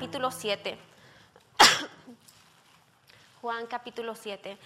capítulo 0.00 0.30
7. 0.30 0.78
Juan 3.42 3.66
capítulo 3.66 4.14
7. 4.14 4.56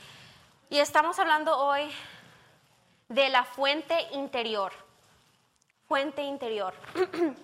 Y 0.71 0.79
estamos 0.79 1.19
hablando 1.19 1.59
hoy 1.59 1.91
de 3.09 3.29
la 3.31 3.43
fuente 3.43 3.99
interior. 4.13 4.73
Fuente 5.89 6.23
interior. 6.23 6.73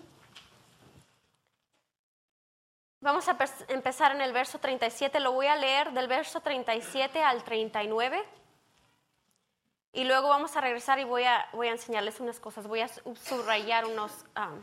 Vamos 3.00 3.28
a 3.28 3.36
empezar 3.66 4.14
en 4.14 4.20
el 4.20 4.32
verso 4.32 4.60
37. 4.60 5.18
Lo 5.18 5.32
voy 5.32 5.48
a 5.48 5.56
leer 5.56 5.90
del 5.90 6.06
verso 6.06 6.38
37 6.38 7.24
al 7.24 7.42
39. 7.42 8.22
Y 9.94 10.04
luego 10.04 10.28
vamos 10.28 10.56
a 10.56 10.60
regresar 10.60 11.00
y 11.00 11.04
voy 11.04 11.24
a, 11.24 11.48
voy 11.54 11.66
a 11.66 11.72
enseñarles 11.72 12.20
unas 12.20 12.38
cosas. 12.38 12.68
Voy 12.68 12.82
a 12.82 12.88
subrayar 12.88 13.84
unos, 13.86 14.12
um, 14.36 14.62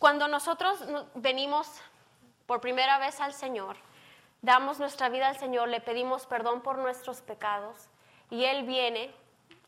Cuando 0.00 0.26
nosotros 0.26 0.82
venimos 1.14 1.68
por 2.46 2.60
primera 2.60 2.98
vez 2.98 3.20
al 3.20 3.34
Señor, 3.34 3.76
damos 4.42 4.80
nuestra 4.80 5.10
vida 5.10 5.28
al 5.28 5.38
Señor, 5.38 5.68
le 5.68 5.80
pedimos 5.80 6.26
perdón 6.26 6.62
por 6.62 6.78
nuestros 6.78 7.20
pecados 7.20 7.76
y 8.30 8.44
Él 8.44 8.64
viene 8.64 9.14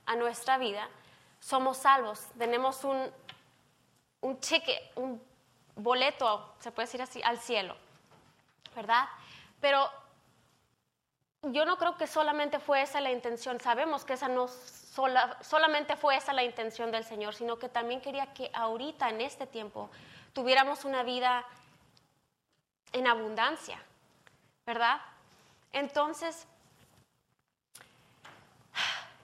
a 0.07 0.17
nuestra 0.17 0.59
vida, 0.59 0.89
somos 1.39 1.77
salvos, 1.77 2.27
tenemos 2.39 2.83
un, 2.83 3.13
un 4.23 4.41
cheque, 4.41 4.91
un 4.97 5.23
boleto, 5.77 6.55
se 6.59 6.73
puede 6.73 6.87
decir 6.87 7.03
así, 7.03 7.23
al 7.23 7.39
cielo. 7.39 7.77
¿verdad? 8.75 9.05
Pero 9.61 9.91
yo 11.43 11.65
no 11.65 11.77
creo 11.77 11.97
que 11.97 12.07
solamente 12.07 12.59
fue 12.59 12.83
esa 12.83 13.01
la 13.01 13.13
intención, 13.13 13.61
sabemos 13.61 14.05
que 14.05 14.15
esa 14.15 14.29
no 14.29 14.49
solamente 15.41 15.97
fue 15.97 16.17
esa 16.17 16.33
la 16.33 16.43
intención 16.43 16.91
del 16.91 17.05
Señor, 17.05 17.35
sino 17.35 17.59
que 17.59 17.69
también 17.69 18.01
quería 18.01 18.33
que 18.33 18.51
ahorita, 18.53 19.09
en 19.09 19.21
este 19.21 19.47
tiempo, 19.47 19.91
tuviéramos 20.33 20.85
una 20.85 21.03
vida 21.03 21.45
en 22.93 23.07
abundancia, 23.07 23.83
¿verdad? 24.67 25.01
Entonces, 25.73 26.47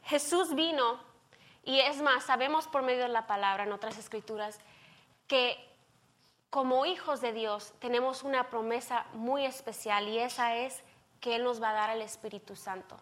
Jesús 0.04 0.54
vino, 0.54 0.98
y 1.64 1.80
es 1.80 2.00
más, 2.00 2.24
sabemos 2.24 2.66
por 2.66 2.82
medio 2.82 3.02
de 3.02 3.08
la 3.08 3.26
palabra 3.26 3.64
en 3.64 3.72
otras 3.72 3.98
escrituras, 3.98 4.58
que 5.26 5.62
como 6.50 6.86
hijos 6.86 7.20
de 7.20 7.32
Dios 7.32 7.74
tenemos 7.78 8.22
una 8.22 8.48
promesa 8.48 9.04
muy 9.12 9.44
especial 9.44 10.08
y 10.08 10.18
esa 10.18 10.56
es 10.56 10.82
que 11.20 11.36
Él 11.36 11.44
nos 11.44 11.62
va 11.62 11.70
a 11.70 11.74
dar 11.74 11.90
el 11.90 12.00
Espíritu 12.00 12.56
Santo, 12.56 12.96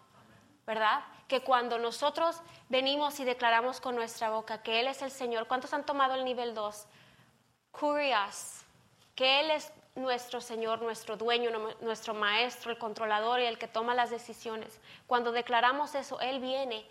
¿verdad? 0.65 1.01
Que 1.29 1.41
cuando 1.41 1.79
nosotros 1.79 2.41
venimos 2.67 3.21
y 3.21 3.23
declaramos 3.23 3.79
con 3.79 3.95
nuestra 3.95 4.29
boca 4.29 4.61
que 4.61 4.81
Él 4.81 4.87
es 4.87 5.01
el 5.01 5.11
Señor, 5.11 5.47
¿cuántos 5.47 5.73
han 5.73 5.85
tomado 5.85 6.15
el 6.15 6.25
nivel 6.25 6.53
2? 6.53 6.87
Curious, 7.79 8.63
que 9.15 9.39
Él 9.41 9.51
es 9.51 9.71
nuestro 9.95 10.41
Señor, 10.41 10.81
nuestro 10.81 11.17
dueño, 11.17 11.49
nuestro 11.81 12.13
maestro, 12.13 12.71
el 12.71 12.77
controlador 12.77 13.39
y 13.39 13.45
el 13.45 13.57
que 13.57 13.67
toma 13.67 13.93
las 13.93 14.09
decisiones. 14.09 14.79
Cuando 15.07 15.31
declaramos 15.31 15.95
eso, 15.95 16.19
Él 16.19 16.39
viene 16.39 16.85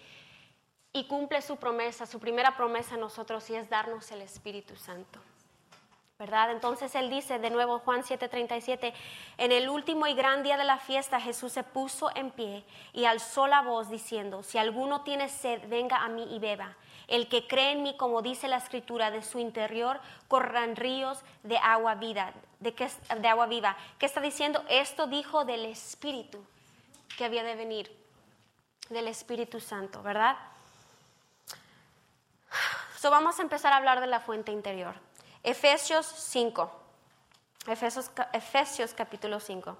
y 0.92 1.06
cumple 1.06 1.42
su 1.42 1.56
promesa, 1.56 2.06
su 2.06 2.19
primera 2.19 2.56
promesa 2.56 2.94
a 2.94 2.98
nosotros 2.98 3.48
y 3.50 3.56
es 3.56 3.69
darnos 3.69 4.10
el 4.12 4.22
Espíritu 4.22 4.76
Santo. 4.76 5.20
¿verdad? 6.19 6.50
Entonces 6.50 6.94
él 6.94 7.10
dice 7.10 7.38
de 7.38 7.50
nuevo 7.50 7.78
Juan 7.80 8.02
7:37, 8.02 8.94
en 9.36 9.52
el 9.52 9.69
último 9.69 10.06
y 10.06 10.14
gran 10.14 10.42
día 10.42 10.56
de 10.56 10.64
la 10.64 10.78
fiesta 10.78 11.20
Jesús 11.20 11.52
se 11.52 11.62
puso 11.62 12.10
en 12.14 12.30
pie 12.30 12.64
y 12.94 13.04
alzó 13.04 13.46
la 13.46 13.60
voz 13.60 13.91
diciendo, 13.91 14.42
si 14.42 14.56
alguno 14.56 15.02
tiene 15.02 15.28
sed, 15.28 15.69
venga 15.69 15.98
a 15.98 16.08
mí 16.08 16.26
y 16.34 16.38
beba. 16.38 16.75
El 17.09 17.28
que 17.28 17.47
cree 17.47 17.72
en 17.72 17.83
mí, 17.83 17.97
como 17.97 18.21
dice 18.22 18.49
la 18.49 18.56
escritura, 18.56 19.11
de 19.11 19.22
su 19.22 19.39
interior 19.39 20.00
correrán 20.28 20.75
ríos 20.75 21.21
de 21.44 21.56
agua 21.59 21.94
vida, 21.94 22.33
de, 22.59 22.75
de 23.21 23.28
agua 23.28 23.47
viva. 23.47 23.77
¿Qué 23.99 24.06
está 24.06 24.21
diciendo? 24.21 24.65
Esto 24.69 25.06
dijo 25.06 25.44
del 25.44 25.67
Espíritu 25.67 26.44
que 27.17 27.25
había 27.25 27.44
de 27.44 27.55
venir, 27.55 27.91
del 28.89 29.09
Espíritu 29.09 29.61
Santo, 29.61 30.03
¿verdad? 30.03 30.37
So 32.99 33.11
vamos 33.11 33.38
a 33.38 33.43
empezar 33.43 33.73
a 33.73 33.77
hablar 33.77 34.00
de 34.00 34.06
la 34.06 34.21
fuente 34.21 34.50
interior. 34.53 34.94
Efesios 35.43 36.06
5. 36.06 36.71
Efesios, 37.69 38.11
Efesios 38.33 38.94
capítulo 38.94 39.38
5. 39.38 39.77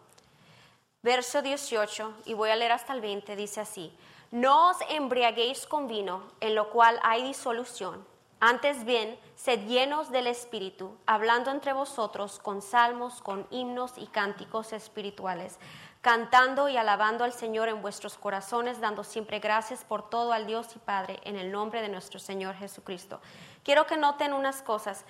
Verso 1.03 1.43
18, 1.43 2.23
y 2.27 2.35
voy 2.35 2.51
a 2.51 2.57
leer 2.57 2.73
hasta 2.73 2.93
el 2.93 3.01
20, 3.01 3.37
dice 3.37 3.61
así, 3.61 3.97
no 4.31 4.71
os 4.71 4.77
embriaguéis 4.89 5.67
con 5.67 5.87
vino, 5.87 6.23
en 6.41 6.55
lo 6.55 6.71
cual 6.71 6.99
hay 7.03 7.23
disolución. 7.23 8.05
Antes 8.39 8.85
bien, 8.85 9.19
sed 9.35 9.67
llenos 9.67 10.11
del 10.11 10.27
Espíritu, 10.27 10.95
hablando 11.07 11.51
entre 11.51 11.73
vosotros 11.73 12.39
con 12.39 12.61
salmos, 12.61 13.23
con 13.23 13.47
himnos 13.51 13.93
y 13.97 14.07
cánticos 14.09 14.75
espirituales, 14.75 15.59
cantando 16.03 16.69
y 16.69 16.77
alabando 16.77 17.25
al 17.25 17.33
Señor 17.33 17.69
en 17.69 17.81
vuestros 17.81 18.19
corazones, 18.19 18.81
dando 18.81 19.05
siempre 19.05 19.39
gracias 19.39 19.85
por 19.85 20.11
todo 20.11 20.33
al 20.33 20.47
Dios 20.47 20.69
y 20.77 20.79
Padre, 20.79 21.19
en 21.25 21.37
el 21.37 21.51
nombre 21.51 21.81
de 21.81 21.89
nuestro 21.89 22.21
Señor 22.21 22.55
Jesucristo. 22.57 23.21
Quiero 23.65 23.87
que 23.87 23.97
noten 23.97 24.35
unas 24.35 24.63
cosas. 24.63 25.05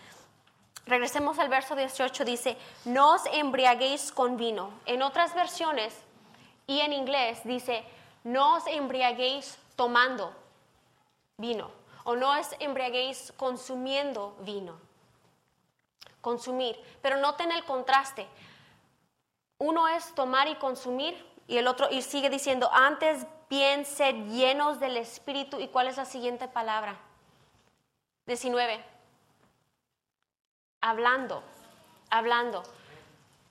Regresemos 0.87 1.41
al 1.41 1.49
verso 1.49 1.75
18, 1.75 2.25
dice, 2.25 2.57
no 2.85 3.15
os 3.15 3.27
embriaguéis 3.33 4.13
con 4.13 4.37
vino. 4.37 4.71
En 4.87 5.03
otras 5.03 5.35
versiones 5.35 5.95
y 6.69 6.81
en 6.81 6.93
inglés 6.93 7.41
dice, 7.45 7.85
no 8.27 8.57
os 8.57 8.67
embriaguéis 8.67 9.57
tomando 9.77 10.35
vino 11.39 11.71
o 12.03 12.17
no 12.19 12.35
os 12.35 12.51
embriaguéis 12.59 13.33
consumiendo 13.37 14.35
vino. 14.41 14.79
Consumir. 16.21 16.75
Pero 17.03 17.19
noten 17.19 17.53
el 17.53 17.65
contraste. 17.65 18.27
Uno 19.59 19.87
es 19.89 20.13
tomar 20.15 20.49
y 20.49 20.57
consumir 20.57 21.15
y 21.47 21.59
el 21.59 21.67
otro 21.69 21.89
y 21.91 22.03
sigue 22.03 22.31
diciendo, 22.31 22.69
antes 22.73 23.27
bien 23.49 23.85
sed 23.85 24.15
llenos 24.27 24.81
del 24.81 24.97
Espíritu. 24.97 25.61
¿Y 25.61 25.69
cuál 25.69 25.87
es 25.87 25.97
la 25.97 26.05
siguiente 26.05 26.49
palabra? 26.49 26.97
19 28.27 28.97
hablando, 30.81 31.43
hablando. 32.11 32.63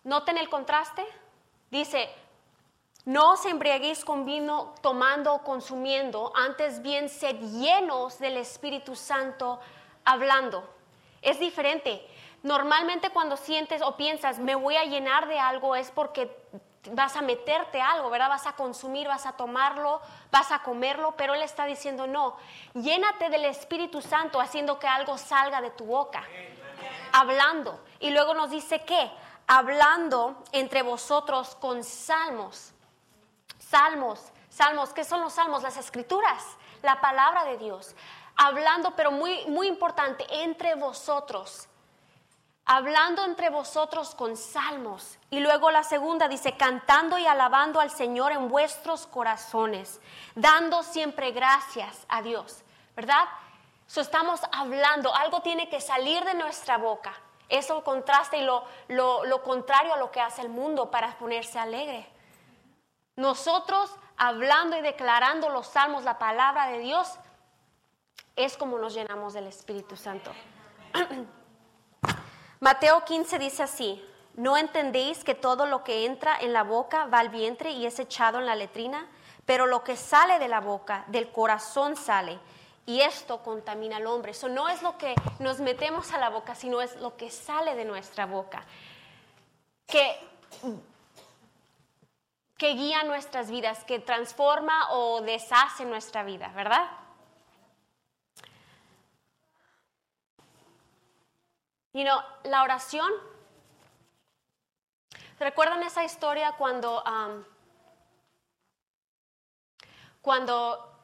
Noten 0.04 0.38
el 0.38 0.50
contraste. 0.50 1.06
Dice, 1.70 2.10
no 3.06 3.34
os 3.34 3.46
embriaguéis 3.46 4.04
con 4.04 4.26
vino 4.26 4.74
tomando 4.82 5.34
o 5.34 5.44
consumiendo, 5.44 6.32
antes 6.36 6.82
bien 6.82 7.10
sed 7.10 7.38
llenos 7.40 8.20
del 8.20 8.38
Espíritu 8.38 8.96
Santo 8.96 9.60
hablando. 10.04 10.68
Es 11.22 11.40
diferente. 11.40 12.06
Normalmente 12.44 13.10
cuando 13.10 13.38
sientes 13.38 13.82
o 13.82 13.96
piensas, 13.98 14.38
me 14.40 14.56
voy 14.56 14.76
a 14.76 14.86
llenar 14.86 15.28
de 15.28 15.40
algo, 15.40 15.76
es 15.76 15.90
porque 15.92 16.36
vas 16.92 17.16
a 17.16 17.22
meterte 17.22 17.82
algo, 17.82 18.10
¿verdad? 18.10 18.30
Vas 18.30 18.46
a 18.46 18.54
consumir, 18.54 19.08
vas 19.08 19.26
a 19.26 19.32
tomarlo, 19.34 20.02
vas 20.32 20.52
a 20.52 20.62
comerlo, 20.62 21.16
pero 21.18 21.34
Él 21.34 21.42
está 21.42 21.66
diciendo, 21.66 22.06
no, 22.06 22.38
llénate 22.74 23.30
del 23.30 23.46
Espíritu 23.46 24.02
Santo 24.02 24.40
haciendo 24.40 24.78
que 24.78 24.88
algo 24.88 25.18
salga 25.18 25.62
de 25.62 25.72
tu 25.72 25.86
boca 25.86 26.24
hablando. 27.16 27.80
Y 28.00 28.12
luego 28.12 28.34
nos 28.34 28.52
dice 28.52 28.84
que 28.84 29.10
hablando 29.48 30.44
entre 30.52 30.82
vosotros 30.82 31.56
con 31.56 31.84
salmos. 31.84 32.74
Salmos, 33.70 34.20
salmos, 34.50 34.94
¿qué 34.94 35.04
son 35.04 35.22
los 35.22 35.34
salmos? 35.34 35.64
Las 35.64 35.78
escrituras, 35.78 36.44
la 36.82 37.02
palabra 37.02 37.46
de 37.46 37.58
Dios. 37.58 37.96
Hablando, 38.36 38.96
pero 38.96 39.12
muy, 39.12 39.46
muy 39.48 39.68
importante, 39.68 40.26
entre 40.44 40.76
vosotros. 40.76 41.68
Hablando 42.66 43.24
entre 43.24 43.50
vosotros 43.50 44.16
con 44.16 44.36
salmos. 44.36 45.18
Y 45.30 45.40
luego 45.40 45.72
la 45.72 45.84
segunda 45.84 46.28
dice, 46.28 46.58
cantando 46.58 47.18
y 47.18 47.26
alabando 47.26 47.80
al 47.80 47.92
Señor 47.92 48.32
en 48.32 48.50
vuestros 48.50 49.08
corazones, 49.08 50.00
dando 50.36 50.84
siempre 50.84 51.32
gracias 51.32 52.06
a 52.08 52.22
Dios. 52.22 52.64
¿Verdad? 52.96 53.26
So 53.88 54.02
estamos 54.02 54.42
hablando, 54.52 55.14
algo 55.14 55.42
tiene 55.42 55.70
que 55.70 55.80
salir 55.80 56.24
de 56.24 56.34
nuestra 56.34 56.78
boca. 56.78 57.14
Eso 57.50 57.84
contraste 57.84 58.38
y 58.38 58.44
lo, 58.44 58.64
lo, 58.88 59.44
contrario 59.44 59.94
a 59.94 59.98
lo 59.98 60.10
que 60.12 60.20
hace 60.20 60.42
el 60.42 60.50
mundo 60.50 60.90
para 60.90 61.18
ponerse 61.18 61.60
alegre. 61.60 62.08
Nosotros 63.16 63.92
hablando 64.18 64.78
y 64.78 64.82
declarando 64.82 65.50
los 65.50 65.68
salmos, 65.68 66.04
la 66.04 66.18
palabra 66.18 66.68
de 66.68 66.80
Dios, 66.80 67.08
es 68.36 68.58
como 68.58 68.78
nos 68.78 68.94
llenamos 68.94 69.34
del 69.34 69.48
Espíritu 69.48 69.96
Santo. 69.96 70.32
Mateo 72.60 73.04
15 73.06 73.40
dice 73.40 73.64
así, 73.64 74.04
¿No 74.36 74.58
entendéis 74.58 75.24
que 75.24 75.34
todo 75.34 75.66
lo 75.66 75.84
que 75.86 76.06
entra 76.06 76.38
en 76.38 76.52
la 76.52 76.64
boca 76.64 77.06
va 77.06 77.20
al 77.20 77.30
vientre 77.30 77.72
y 77.72 77.86
es 77.86 78.00
echado 78.00 78.40
en 78.40 78.46
la 78.46 78.56
letrina? 78.56 79.08
Pero 79.46 79.66
lo 79.66 79.84
que 79.84 79.96
sale 79.96 80.40
de 80.40 80.50
la 80.50 80.60
boca, 80.60 81.06
del 81.08 81.32
corazón 81.32 81.96
sale. 81.96 82.38
Y 82.86 83.00
esto 83.00 83.42
contamina 83.42 83.98
al 83.98 84.08
hombre. 84.08 84.32
Eso 84.32 84.50
no 84.50 84.68
es 84.68 84.82
lo 84.82 84.98
que 84.98 85.16
nos 85.40 85.60
metemos 85.60 86.12
a 86.12 86.18
la 86.18 86.30
boca, 86.30 86.54
sino 86.54 86.82
es 86.82 86.98
lo 86.98 87.16
que 87.16 87.32
sale 87.32 87.76
de 87.76 87.86
nuestra 87.86 88.26
boca. 88.26 88.66
Que, 89.88 90.20
que 92.58 92.74
guía 92.74 93.04
nuestras 93.04 93.52
vidas, 93.52 93.84
que 93.84 94.00
transforma 94.00 94.92
o 94.92 95.22
deshace 95.22 95.86
nuestra 95.86 96.24
vida, 96.24 96.50
¿verdad? 96.56 96.90
You 101.94 102.04
know, 102.04 102.20
la 102.44 102.64
oración 102.64 103.12
¿Recuerdan 105.40 105.84
esa 105.84 106.04
historia 106.04 106.54
cuando, 106.54 107.04
cuando 110.22 110.98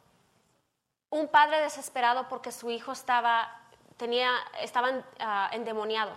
un 1.09 1.27
padre 1.27 1.59
desesperado 1.59 2.29
porque 2.29 2.53
su 2.53 2.71
hijo 2.71 2.93
estaba, 2.93 3.61
tenía, 3.97 4.31
estaba 4.61 5.03
ah, 5.19 5.49
endemoniado? 5.51 6.13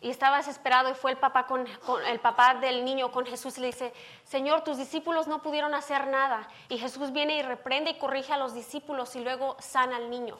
Y 0.00 0.10
estaba 0.10 0.36
desesperado 0.36 0.90
y 0.90 0.94
fue 0.94 1.10
el 1.10 1.16
papá, 1.16 1.46
con, 1.46 1.66
el 2.06 2.20
papá 2.20 2.54
del 2.54 2.84
niño 2.84 3.10
con 3.10 3.26
Jesús 3.26 3.58
y 3.58 3.62
le 3.62 3.66
dice, 3.68 3.92
Señor, 4.24 4.62
tus 4.62 4.76
discípulos 4.76 5.26
no 5.26 5.42
pudieron 5.42 5.74
hacer 5.74 6.06
nada. 6.06 6.48
Y 6.68 6.78
Jesús 6.78 7.12
viene 7.12 7.36
y 7.36 7.42
reprende 7.42 7.90
y 7.90 7.98
corrige 7.98 8.32
a 8.32 8.36
los 8.36 8.54
discípulos 8.54 9.16
y 9.16 9.20
luego 9.20 9.56
sana 9.58 9.96
al 9.96 10.10
niño. 10.10 10.38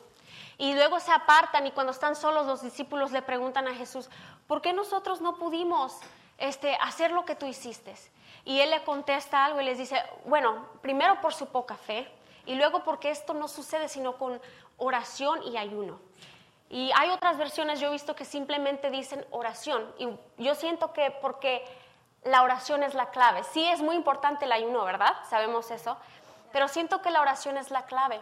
Y 0.59 0.75
luego 0.75 1.01
se 1.01 1.13
apartan 1.13 1.67
y 1.67 1.73
cuando 1.73 1.93
están 1.93 2.15
solos 2.15 2.47
los 2.47 2.63
discípulos 2.63 3.11
le 3.11 3.23
preguntan 3.23 3.67
a 3.67 3.75
Jesús, 3.75 4.09
¿por 4.47 4.61
qué 4.63 4.73
nosotros 4.73 5.21
no 5.21 5.37
pudimos 5.37 6.01
este, 6.39 6.77
hacer 6.77 7.11
lo 7.11 7.25
que 7.25 7.35
tú 7.35 7.47
hiciste. 7.47 7.95
Y 8.45 8.61
él 8.61 8.71
le 8.71 8.85
contesta 8.85 9.45
algo 9.45 9.61
y 9.61 9.65
les 9.65 9.77
dice, 9.77 10.01
bueno, 10.25 10.67
primero 10.81 11.21
por 11.21 11.35
su 11.35 11.47
poca 11.47 11.77
fe 11.77 12.11
y 12.47 12.55
luego 12.55 12.85
porque 12.85 13.11
esto 13.11 13.35
no 13.35 13.49
sucede 13.49 13.89
sino 13.89 14.17
con 14.17 14.41
oración 14.79 15.43
y 15.43 15.57
ayuno. 15.57 15.99
Y 16.71 16.91
hay 16.97 17.11
otras 17.11 17.39
versiones, 17.39 17.81
yo 17.81 17.89
he 17.89 17.93
visto 17.93 18.15
que 18.15 18.25
simplemente 18.25 18.91
dicen 18.91 19.27
oración. 19.31 19.93
Y 19.99 20.09
yo 20.43 20.55
siento 20.55 20.93
que 20.93 21.11
porque 21.23 21.65
la 22.25 22.43
oración 22.43 22.83
es 22.83 22.95
la 22.95 23.11
clave. 23.11 23.43
Sí 23.45 23.67
es 23.67 23.81
muy 23.81 23.97
importante 23.97 24.45
el 24.45 24.53
ayuno, 24.53 24.85
¿verdad? 24.85 25.17
Sabemos 25.29 25.71
eso. 25.71 25.97
Pero 26.53 26.69
siento 26.69 27.01
que 27.01 27.11
la 27.11 27.21
oración 27.21 27.57
es 27.57 27.71
la 27.71 27.87
clave. 27.87 28.21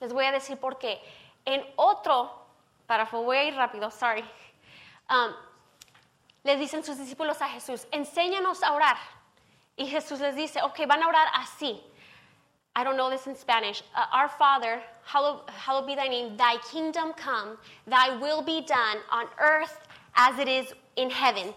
Les 0.00 0.12
voy 0.12 0.24
a 0.24 0.32
decir 0.32 0.58
por 0.58 0.78
qué. 0.78 1.00
En 1.44 1.64
otro, 1.76 2.46
para 2.86 3.04
voy 3.04 3.36
a 3.36 3.44
ir 3.44 3.54
rápido, 3.54 3.90
sorry. 3.90 4.22
Um, 5.08 5.32
les 6.42 6.58
dicen 6.58 6.84
sus 6.84 6.98
discípulos 6.98 7.40
a 7.42 7.48
Jesús, 7.48 7.86
enséñanos 7.90 8.62
a 8.62 8.72
orar. 8.72 8.96
Y 9.76 9.86
Jesús 9.86 10.20
les 10.20 10.34
dice, 10.34 10.62
ok, 10.62 10.86
van 10.86 11.02
a 11.02 11.08
orar 11.08 11.28
así. 11.34 11.82
I 12.76 12.84
don't 12.84 12.98
know 12.98 13.08
this 13.08 13.26
in 13.26 13.34
Spanish. 13.34 13.82
Uh, 13.94 14.04
Our 14.12 14.28
Father, 14.28 14.82
hallowed, 15.02 15.48
hallowed, 15.48 15.86
be 15.86 15.94
thy 15.94 16.08
name, 16.08 16.36
thy 16.36 16.58
kingdom 16.70 17.14
come, 17.14 17.56
thy 17.86 18.14
will 18.18 18.42
be 18.42 18.60
done 18.60 18.98
on 19.10 19.24
earth 19.40 19.80
as 20.14 20.38
it 20.38 20.46
is 20.46 20.74
in 20.96 21.08
heaven. 21.08 21.54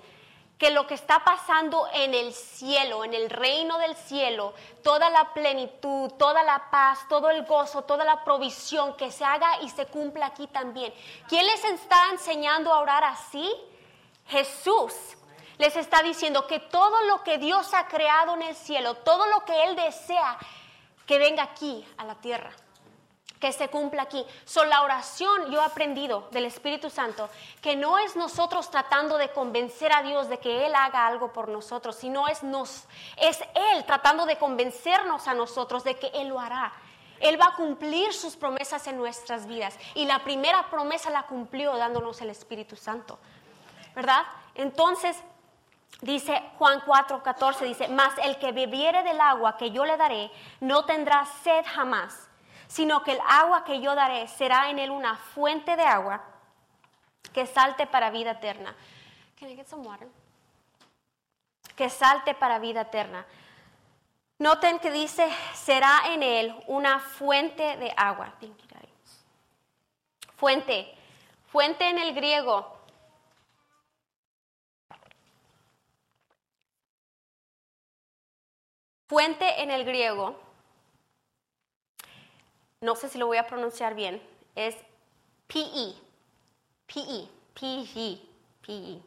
Que 0.57 0.71
lo 0.71 0.87
que 0.87 0.95
está 0.95 1.21
pasando 1.25 1.87
en 1.93 2.13
el 2.13 2.31
cielo, 2.31 3.03
en 3.03 3.13
el 3.13 3.29
reino 3.29 3.77
del 3.79 3.95
cielo, 3.95 4.53
toda 4.81 5.09
la 5.09 5.33
plenitud, 5.33 6.09
toda 6.17 6.41
la 6.43 6.69
paz, 6.71 6.99
todo 7.09 7.29
el 7.29 7.43
gozo, 7.45 7.81
toda 7.81 8.05
la 8.05 8.23
provisión, 8.23 8.95
que 8.95 9.11
se 9.11 9.25
haga 9.25 9.61
y 9.61 9.69
se 9.69 9.87
cumpla 9.87 10.27
aquí 10.27 10.47
también. 10.47 10.93
¿Quién 11.27 11.45
les 11.45 11.63
está 11.65 12.11
enseñando 12.11 12.73
a 12.73 12.79
orar 12.79 13.03
así? 13.03 13.53
Jesús 14.27 14.93
les 15.57 15.75
está 15.75 16.01
diciendo 16.01 16.47
que 16.47 16.59
todo 16.59 17.01
lo 17.03 17.23
que 17.23 17.37
Dios 17.37 17.73
ha 17.73 17.87
creado 17.87 18.35
en 18.35 18.43
el 18.43 18.55
cielo, 18.55 18.95
todo 18.95 19.27
lo 19.27 19.43
que 19.43 19.63
Él 19.65 19.75
desea, 19.75 20.37
que 21.09 21.17
venga 21.17 21.41
aquí 21.41 21.83
a 21.97 22.05
la 22.05 22.13
tierra, 22.13 22.51
que 23.39 23.51
se 23.51 23.67
cumpla 23.69 24.03
aquí. 24.03 24.23
Son 24.45 24.69
la 24.69 24.83
oración, 24.83 25.49
yo 25.49 25.59
he 25.59 25.65
aprendido 25.65 26.27
del 26.29 26.45
Espíritu 26.45 26.91
Santo, 26.91 27.31
que 27.63 27.75
no 27.75 27.97
es 27.97 28.15
nosotros 28.15 28.69
tratando 28.69 29.17
de 29.17 29.29
convencer 29.29 29.91
a 29.91 30.03
Dios 30.03 30.29
de 30.29 30.37
que 30.37 30.67
Él 30.67 30.75
haga 30.75 31.07
algo 31.07 31.33
por 31.33 31.49
nosotros, 31.49 31.95
sino 31.95 32.27
es, 32.27 32.43
nos, 32.43 32.83
es 33.17 33.41
Él 33.55 33.83
tratando 33.87 34.27
de 34.27 34.37
convencernos 34.37 35.27
a 35.27 35.33
nosotros 35.33 35.83
de 35.83 35.95
que 35.95 36.11
Él 36.13 36.27
lo 36.27 36.39
hará. 36.39 36.71
Él 37.19 37.41
va 37.41 37.47
a 37.47 37.55
cumplir 37.55 38.13
sus 38.13 38.35
promesas 38.35 38.85
en 38.85 38.99
nuestras 38.99 39.47
vidas. 39.47 39.79
Y 39.95 40.05
la 40.05 40.23
primera 40.23 40.69
promesa 40.69 41.09
la 41.09 41.23
cumplió 41.23 41.75
dándonos 41.75 42.21
el 42.21 42.29
Espíritu 42.29 42.75
Santo. 42.75 43.17
¿verdad? 43.95 44.23
Entonces, 44.55 45.17
dice 46.01 46.41
Juan 46.57 46.81
4, 46.85 47.21
14, 47.23 47.65
dice, 47.65 47.87
mas 47.87 48.13
el 48.23 48.37
que 48.37 48.51
bebiere 48.51 49.03
del 49.03 49.19
agua 49.19 49.57
que 49.57 49.71
yo 49.71 49.85
le 49.85 49.97
daré 49.97 50.31
no 50.59 50.85
tendrá 50.85 51.25
sed 51.43 51.65
jamás, 51.65 52.29
sino 52.67 53.03
que 53.03 53.13
el 53.13 53.19
agua 53.27 53.63
que 53.63 53.81
yo 53.81 53.95
daré 53.95 54.27
será 54.27 54.69
en 54.69 54.79
él 54.79 54.91
una 54.91 55.15
fuente 55.17 55.75
de 55.75 55.83
agua 55.83 56.23
que 57.33 57.45
salte 57.45 57.87
para 57.87 58.09
vida 58.09 58.31
eterna. 58.31 58.75
Can 59.39 59.49
I 59.49 59.55
get 59.55 59.67
some 59.67 59.85
water? 59.87 60.07
Que 61.75 61.89
salte 61.89 62.33
para 62.33 62.59
vida 62.59 62.81
eterna. 62.81 63.25
Noten 64.37 64.79
que 64.79 64.91
dice, 64.91 65.29
será 65.53 66.01
en 66.07 66.23
él 66.23 66.55
una 66.67 66.99
fuente 66.99 67.77
de 67.77 67.93
agua. 67.97 68.33
Fuente. 70.37 70.95
Fuente 71.47 71.89
en 71.89 71.99
el 71.99 72.13
griego 72.13 72.78
Fuente 79.09 79.63
en 79.63 79.71
el 79.71 79.85
griego, 79.85 80.39
no 82.79 82.95
sé 82.95 83.09
si 83.09 83.17
lo 83.17 83.25
voy 83.25 83.37
a 83.37 83.47
pronunciar 83.47 83.95
bien, 83.95 84.21
es 84.53 84.75
PE, 85.47 85.95
PE, 86.85 87.27
PE, 87.55 88.21
PE. 88.61 89.01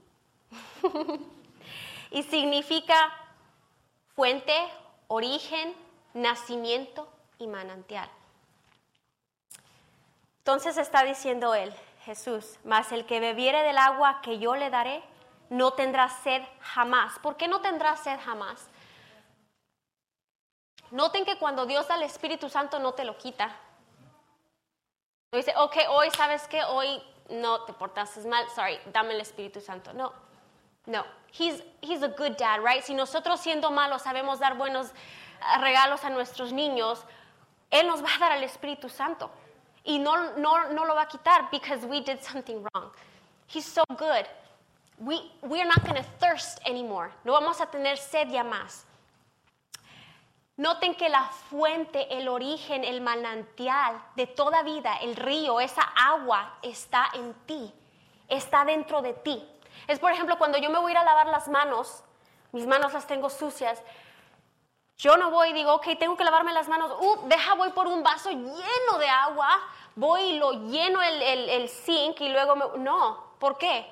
y 2.10 2.22
significa 2.24 3.12
fuente, 4.16 4.52
origen, 5.06 5.72
nacimiento 6.14 7.08
y 7.38 7.46
manantial. 7.46 8.10
Entonces 10.38 10.78
está 10.78 11.04
diciendo 11.04 11.54
él, 11.54 11.72
Jesús, 12.04 12.58
mas 12.64 12.90
el 12.90 13.06
que 13.06 13.20
bebiere 13.20 13.62
del 13.62 13.78
agua 13.78 14.20
que 14.20 14.40
yo 14.40 14.56
le 14.56 14.68
daré, 14.68 15.00
no 15.48 15.74
tendrá 15.74 16.08
sed 16.08 16.42
jamás. 16.60 17.20
¿Por 17.20 17.36
qué 17.36 17.46
no 17.46 17.60
tendrá 17.60 17.96
sed 17.96 18.18
jamás? 18.24 18.66
Noten 20.92 21.24
que 21.24 21.38
cuando 21.38 21.64
Dios 21.64 21.88
da 21.88 21.96
el 21.96 22.02
Espíritu 22.02 22.50
Santo 22.50 22.78
no 22.78 22.92
te 22.92 23.04
lo 23.04 23.16
quita. 23.16 23.46
No 25.32 25.38
dice, 25.38 25.54
ok, 25.56 25.76
hoy 25.88 26.10
sabes 26.10 26.46
que 26.46 26.62
hoy 26.64 27.02
no 27.30 27.62
te 27.62 27.72
portaste 27.72 28.20
mal, 28.28 28.46
sorry, 28.50 28.78
dame 28.92 29.14
el 29.14 29.20
Espíritu 29.22 29.62
Santo. 29.62 29.94
No, 29.94 30.12
no. 30.84 31.02
He's, 31.32 31.62
he's 31.80 32.02
a 32.02 32.08
good 32.08 32.36
dad, 32.36 32.60
right? 32.62 32.84
Si 32.84 32.92
nosotros 32.92 33.40
siendo 33.40 33.70
malos 33.70 34.02
sabemos 34.02 34.38
dar 34.38 34.54
buenos 34.58 34.90
eh, 34.90 35.58
regalos 35.62 36.04
a 36.04 36.10
nuestros 36.10 36.52
niños, 36.52 37.02
Él 37.70 37.86
nos 37.86 38.02
va 38.02 38.14
a 38.14 38.18
dar 38.18 38.32
el 38.36 38.44
Espíritu 38.44 38.90
Santo. 38.90 39.30
Y 39.84 39.98
no, 39.98 40.34
no, 40.36 40.68
no 40.74 40.84
lo 40.84 40.94
va 40.94 41.02
a 41.02 41.08
quitar 41.08 41.48
because 41.50 41.86
we 41.86 42.02
did 42.02 42.20
something 42.20 42.62
wrong. 42.74 42.90
He's 43.46 43.64
so 43.64 43.82
good. 43.96 44.28
We, 44.98 45.32
we 45.40 45.58
are 45.58 45.66
not 45.66 45.82
going 45.84 45.96
to 45.96 46.06
thirst 46.20 46.60
anymore. 46.66 47.12
No 47.24 47.32
vamos 47.32 47.60
a 47.62 47.66
tener 47.66 47.96
sed 47.96 48.30
ya 48.30 48.44
más. 48.44 48.84
Noten 50.62 50.94
que 50.94 51.08
la 51.08 51.24
fuente, 51.24 52.06
el 52.16 52.28
origen, 52.28 52.84
el 52.84 53.00
manantial 53.00 54.00
de 54.14 54.28
toda 54.28 54.62
vida, 54.62 54.96
el 55.00 55.16
río, 55.16 55.58
esa 55.58 55.82
agua 55.82 56.54
está 56.62 57.10
en 57.14 57.34
ti, 57.46 57.74
está 58.28 58.64
dentro 58.64 59.02
de 59.02 59.12
ti. 59.12 59.44
Es 59.88 59.98
por 59.98 60.12
ejemplo 60.12 60.38
cuando 60.38 60.58
yo 60.58 60.70
me 60.70 60.78
voy 60.78 60.90
a 60.90 60.92
ir 60.92 60.98
a 60.98 61.04
lavar 61.04 61.26
las 61.26 61.48
manos, 61.48 62.04
mis 62.52 62.64
manos 62.64 62.92
las 62.92 63.08
tengo 63.08 63.28
sucias, 63.28 63.82
yo 64.98 65.16
no 65.16 65.32
voy 65.32 65.48
y 65.48 65.52
digo, 65.52 65.74
ok, 65.74 65.98
tengo 65.98 66.16
que 66.16 66.22
lavarme 66.22 66.52
las 66.52 66.68
manos, 66.68 66.92
uh, 67.00 67.26
deja, 67.26 67.54
voy 67.54 67.70
por 67.70 67.88
un 67.88 68.04
vaso 68.04 68.30
lleno 68.30 68.98
de 69.00 69.08
agua, 69.08 69.48
voy 69.96 70.20
y 70.20 70.38
lo 70.38 70.52
lleno 70.68 71.02
el, 71.02 71.22
el, 71.22 71.48
el 71.48 71.68
zinc 71.68 72.20
y 72.20 72.28
luego 72.28 72.54
me... 72.54 72.64
No, 72.78 73.32
¿por 73.40 73.58
qué? 73.58 73.84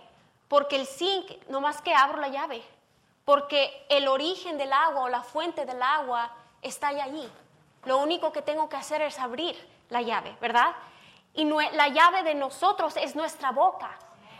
Porque 0.46 0.76
el 0.76 0.86
zinc, 0.86 1.48
no 1.48 1.60
más 1.60 1.82
que 1.82 1.92
abro 1.96 2.20
la 2.20 2.28
llave, 2.28 2.62
porque 3.24 3.86
el 3.88 4.06
origen 4.06 4.56
del 4.56 4.72
agua 4.72 5.00
o 5.00 5.08
la 5.08 5.24
fuente 5.24 5.66
del 5.66 5.82
agua 5.82 6.30
está 6.62 6.88
allí. 6.88 7.28
Lo 7.84 7.98
único 7.98 8.32
que 8.32 8.42
tengo 8.42 8.68
que 8.68 8.76
hacer 8.76 9.02
es 9.02 9.18
abrir 9.18 9.56
la 9.88 10.02
llave, 10.02 10.36
¿verdad? 10.40 10.74
Y 11.34 11.44
la 11.44 11.88
llave 11.88 12.22
de 12.22 12.34
nosotros 12.34 12.96
es 12.96 13.14
nuestra 13.16 13.52
boca. 13.52 13.90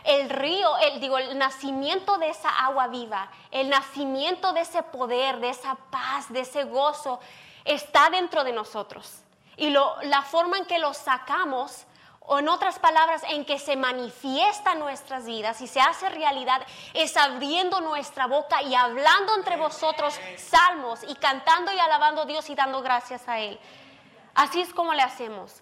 El 0.03 0.29
río, 0.29 0.77
el, 0.77 0.99
digo, 0.99 1.17
el 1.17 1.37
nacimiento 1.37 2.17
de 2.17 2.29
esa 2.29 2.49
agua 2.49 2.87
viva, 2.87 3.31
el 3.51 3.69
nacimiento 3.69 4.51
de 4.53 4.61
ese 4.61 4.83
poder, 4.83 5.39
de 5.39 5.49
esa 5.49 5.75
paz, 5.75 6.31
de 6.31 6.41
ese 6.41 6.63
gozo, 6.63 7.19
está 7.65 8.09
dentro 8.09 8.43
de 8.43 8.51
nosotros. 8.51 9.21
Y 9.57 9.69
la 9.69 10.21
forma 10.23 10.57
en 10.57 10.65
que 10.65 10.79
lo 10.79 10.93
sacamos 10.93 11.85
o 12.23 12.39
en 12.39 12.47
otras 12.47 12.79
palabras, 12.79 13.23
en 13.29 13.45
que 13.45 13.57
se 13.57 13.75
manifiesta 13.75 14.75
nuestras 14.75 15.25
vidas 15.25 15.59
y 15.61 15.67
se 15.67 15.81
hace 15.81 16.07
realidad, 16.09 16.61
es 16.93 17.17
abriendo 17.17 17.81
nuestra 17.81 18.27
boca 18.27 18.61
y 18.61 18.75
hablando 18.75 19.35
entre 19.35 19.57
vosotros 19.57 20.19
salmos 20.37 21.01
y 21.07 21.15
cantando 21.15 21.73
y 21.73 21.79
alabando 21.79 22.21
a 22.21 22.25
Dios 22.25 22.49
y 22.49 22.55
dando 22.55 22.81
gracias 22.81 23.27
a 23.27 23.39
Él. 23.39 23.59
Así 24.35 24.61
es 24.61 24.73
como 24.73 24.93
le 24.93 25.01
hacemos. 25.01 25.61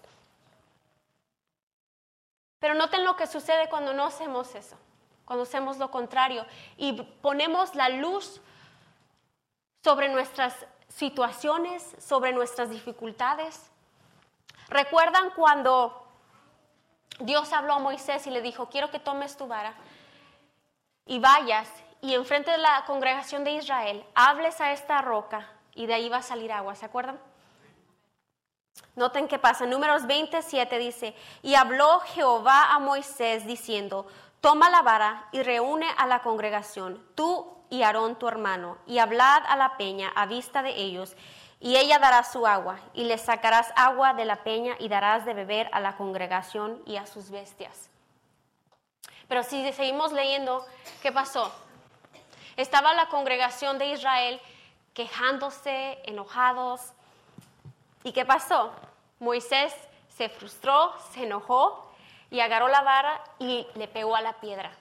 Pero 2.58 2.74
noten 2.74 3.04
lo 3.04 3.16
que 3.16 3.26
sucede 3.26 3.68
cuando 3.70 3.94
no 3.94 4.04
hacemos 4.04 4.54
eso, 4.54 4.76
cuando 5.24 5.44
hacemos 5.44 5.78
lo 5.78 5.90
contrario 5.90 6.44
y 6.76 6.92
ponemos 6.92 7.74
la 7.74 7.88
luz 7.88 8.42
sobre 9.82 10.10
nuestras 10.10 10.54
situaciones, 10.88 11.96
sobre 11.98 12.32
nuestras 12.32 12.68
dificultades. 12.68 13.70
¿Recuerdan 14.68 15.30
cuando 15.30 15.99
Dios 17.20 17.52
habló 17.52 17.74
a 17.74 17.78
Moisés 17.78 18.26
y 18.26 18.30
le 18.30 18.42
dijo, 18.42 18.68
quiero 18.68 18.90
que 18.90 18.98
tomes 18.98 19.36
tu 19.36 19.46
vara 19.46 19.74
y 21.06 21.18
vayas 21.18 21.68
y 22.00 22.14
enfrente 22.14 22.50
de 22.50 22.58
la 22.58 22.84
congregación 22.86 23.44
de 23.44 23.52
Israel 23.52 24.04
hables 24.14 24.60
a 24.60 24.72
esta 24.72 25.02
roca 25.02 25.48
y 25.74 25.86
de 25.86 25.94
ahí 25.94 26.08
va 26.08 26.18
a 26.18 26.22
salir 26.22 26.52
agua, 26.52 26.74
¿se 26.74 26.86
acuerdan? 26.86 27.18
Noten 28.96 29.28
qué 29.28 29.38
pasa. 29.38 29.66
Números 29.66 30.06
27 30.06 30.78
dice, 30.78 31.14
y 31.42 31.54
habló 31.54 32.00
Jehová 32.00 32.72
a 32.72 32.78
Moisés 32.78 33.46
diciendo, 33.46 34.06
toma 34.40 34.70
la 34.70 34.82
vara 34.82 35.28
y 35.32 35.42
reúne 35.42 35.86
a 35.96 36.06
la 36.06 36.22
congregación, 36.22 37.04
tú 37.14 37.56
y 37.70 37.82
Aarón 37.82 38.16
tu 38.16 38.26
hermano, 38.26 38.78
y 38.86 38.98
hablad 38.98 39.42
a 39.46 39.56
la 39.56 39.76
peña 39.76 40.10
a 40.14 40.26
vista 40.26 40.62
de 40.62 40.70
ellos, 40.70 41.16
y 41.60 41.76
ella 41.76 41.98
dará 41.98 42.24
su 42.24 42.46
agua, 42.46 42.80
y 42.94 43.04
le 43.04 43.18
sacarás 43.18 43.70
agua 43.76 44.14
de 44.14 44.24
la 44.24 44.42
peña 44.42 44.76
y 44.78 44.88
darás 44.88 45.26
de 45.26 45.34
beber 45.34 45.68
a 45.72 45.80
la 45.80 45.96
congregación 45.96 46.82
y 46.86 46.96
a 46.96 47.06
sus 47.06 47.30
bestias. 47.30 47.90
Pero 49.28 49.42
si 49.42 49.70
seguimos 49.72 50.12
leyendo, 50.12 50.66
¿qué 51.02 51.12
pasó? 51.12 51.52
Estaba 52.56 52.94
la 52.94 53.06
congregación 53.06 53.78
de 53.78 53.86
Israel 53.86 54.40
quejándose, 54.94 55.98
enojados. 56.04 56.92
¿Y 58.02 58.12
qué 58.12 58.24
pasó? 58.24 58.72
Moisés 59.18 59.74
se 60.08 60.28
frustró, 60.28 60.92
se 61.12 61.24
enojó 61.24 61.92
y 62.30 62.40
agarró 62.40 62.68
la 62.68 62.80
vara 62.80 63.22
y 63.38 63.66
le 63.74 63.86
pegó 63.86 64.16
a 64.16 64.20
la 64.20 64.34
piedra. 64.40 64.72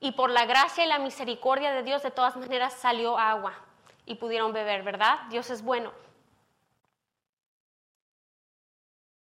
Y 0.00 0.12
por 0.12 0.30
la 0.30 0.46
gracia 0.46 0.84
y 0.84 0.88
la 0.88 0.98
misericordia 0.98 1.72
de 1.72 1.82
Dios, 1.82 2.02
de 2.02 2.10
todas 2.10 2.36
maneras 2.36 2.72
salió 2.74 3.18
agua 3.18 3.52
y 4.06 4.16
pudieron 4.16 4.52
beber, 4.52 4.82
¿verdad? 4.82 5.18
Dios 5.28 5.50
es 5.50 5.62
bueno. 5.62 5.92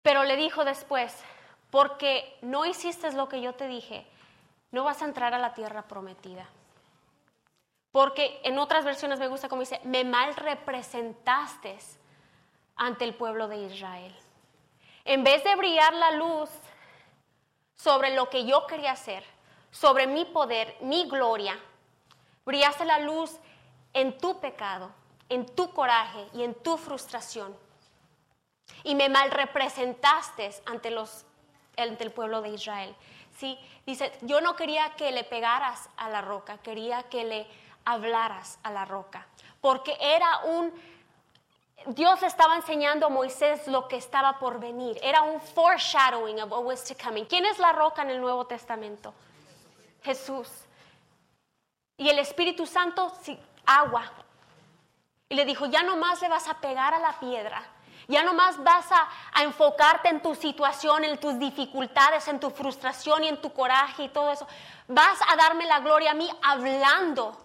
Pero 0.01 0.23
le 0.23 0.37
dijo 0.37 0.63
después, 0.63 1.15
porque 1.69 2.37
no 2.41 2.65
hiciste 2.65 3.11
lo 3.13 3.29
que 3.29 3.41
yo 3.41 3.53
te 3.53 3.67
dije, 3.67 4.07
no 4.71 4.83
vas 4.83 5.01
a 5.01 5.05
entrar 5.05 5.33
a 5.33 5.39
la 5.39 5.53
tierra 5.53 5.83
prometida. 5.83 6.47
Porque 7.91 8.39
en 8.43 8.59
otras 8.59 8.85
versiones 8.85 9.19
me 9.19 9.27
gusta 9.27 9.49
como 9.49 9.61
dice, 9.61 9.81
me 9.83 10.03
mal 10.03 10.35
representaste 10.35 11.77
ante 12.75 13.03
el 13.03 13.15
pueblo 13.15 13.47
de 13.47 13.57
Israel. 13.57 14.15
En 15.05 15.23
vez 15.23 15.43
de 15.43 15.55
brillar 15.55 15.93
la 15.93 16.11
luz 16.11 16.49
sobre 17.75 18.15
lo 18.15 18.29
que 18.29 18.45
yo 18.45 18.67
quería 18.67 18.91
hacer, 18.91 19.23
sobre 19.71 20.07
mi 20.07 20.25
poder, 20.25 20.77
mi 20.81 21.09
gloria, 21.09 21.59
brillaste 22.45 22.85
la 22.85 22.99
luz 22.99 23.37
en 23.93 24.17
tu 24.17 24.39
pecado, 24.39 24.91
en 25.29 25.45
tu 25.45 25.73
coraje 25.73 26.27
y 26.33 26.43
en 26.43 26.53
tu 26.55 26.77
frustración 26.77 27.55
y 28.83 28.95
me 28.95 29.09
mal 29.09 29.31
representaste 29.31 30.51
ante, 30.65 30.91
los, 30.91 31.25
ante 31.77 32.03
el 32.03 32.11
pueblo 32.11 32.41
de 32.41 32.49
Israel. 32.49 32.95
¿Sí? 33.37 33.57
Dice, 33.85 34.11
yo 34.21 34.41
no 34.41 34.55
quería 34.55 34.89
que 34.95 35.11
le 35.11 35.23
pegaras 35.23 35.89
a 35.97 36.09
la 36.09 36.21
roca, 36.21 36.57
quería 36.57 37.03
que 37.03 37.23
le 37.23 37.47
hablaras 37.85 38.59
a 38.63 38.71
la 38.71 38.85
roca, 38.85 39.27
porque 39.61 39.97
era 39.99 40.39
un... 40.45 40.73
Dios 41.85 42.21
estaba 42.23 42.57
enseñando 42.57 43.05
a 43.05 43.09
Moisés 43.09 43.65
lo 43.67 43.87
que 43.87 43.95
estaba 43.95 44.37
por 44.37 44.59
venir. 44.59 44.99
Era 45.01 45.21
un 45.21 45.39
foreshadowing 45.39 46.41
of 46.41 46.51
what 46.51 46.65
was 46.65 46.83
to 46.83 46.93
come. 47.01 47.25
¿Quién 47.25 47.45
es 47.45 47.57
la 47.57 47.71
roca 47.71 48.01
en 48.01 48.09
el 48.09 48.19
Nuevo 48.19 48.45
Testamento? 48.45 49.13
Jesús. 50.03 50.49
Y 51.95 52.09
el 52.09 52.19
Espíritu 52.19 52.65
Santo, 52.65 53.09
sí, 53.21 53.39
agua. 53.65 54.11
Y 55.29 55.35
le 55.35 55.45
dijo, 55.45 55.67
ya 55.67 55.83
no 55.83 55.95
más 55.95 56.21
le 56.21 56.27
vas 56.27 56.47
a 56.47 56.59
pegar 56.59 56.93
a 56.93 56.99
la 56.99 57.19
piedra, 57.19 57.61
ya 58.09 58.23
no 58.23 58.33
más 58.33 58.61
vas 58.63 58.87
a, 58.91 59.43
enfocarte 59.43 60.09
en 60.09 60.21
tu 60.21 60.33
situación, 60.33 61.03
en 61.03 61.19
tus 61.19 61.37
dificultades, 61.37 62.27
en 62.27 62.39
tu 62.39 62.49
frustración 62.49 63.23
y 63.23 63.27
en 63.29 63.39
tu 63.39 63.53
coraje 63.53 64.03
y 64.03 64.09
todo 64.09 64.31
eso. 64.31 64.47
Vas 64.87 65.19
a 65.29 65.35
darme 65.35 65.65
la 65.65 65.79
gloria 65.79 66.11
a 66.11 66.15
mí 66.15 66.27
hablando 66.41 67.37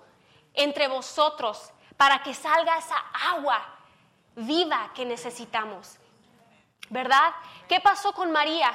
entre 0.54 0.88
vosotros 0.88 1.70
para 1.98 2.22
que 2.22 2.32
salga 2.32 2.78
esa 2.78 2.96
agua 3.32 3.62
viva 4.36 4.90
que 4.94 5.04
necesitamos. 5.04 5.98
¿Verdad? 6.88 7.34
¿Qué 7.68 7.80
pasó 7.80 8.14
con 8.14 8.32
María, 8.32 8.72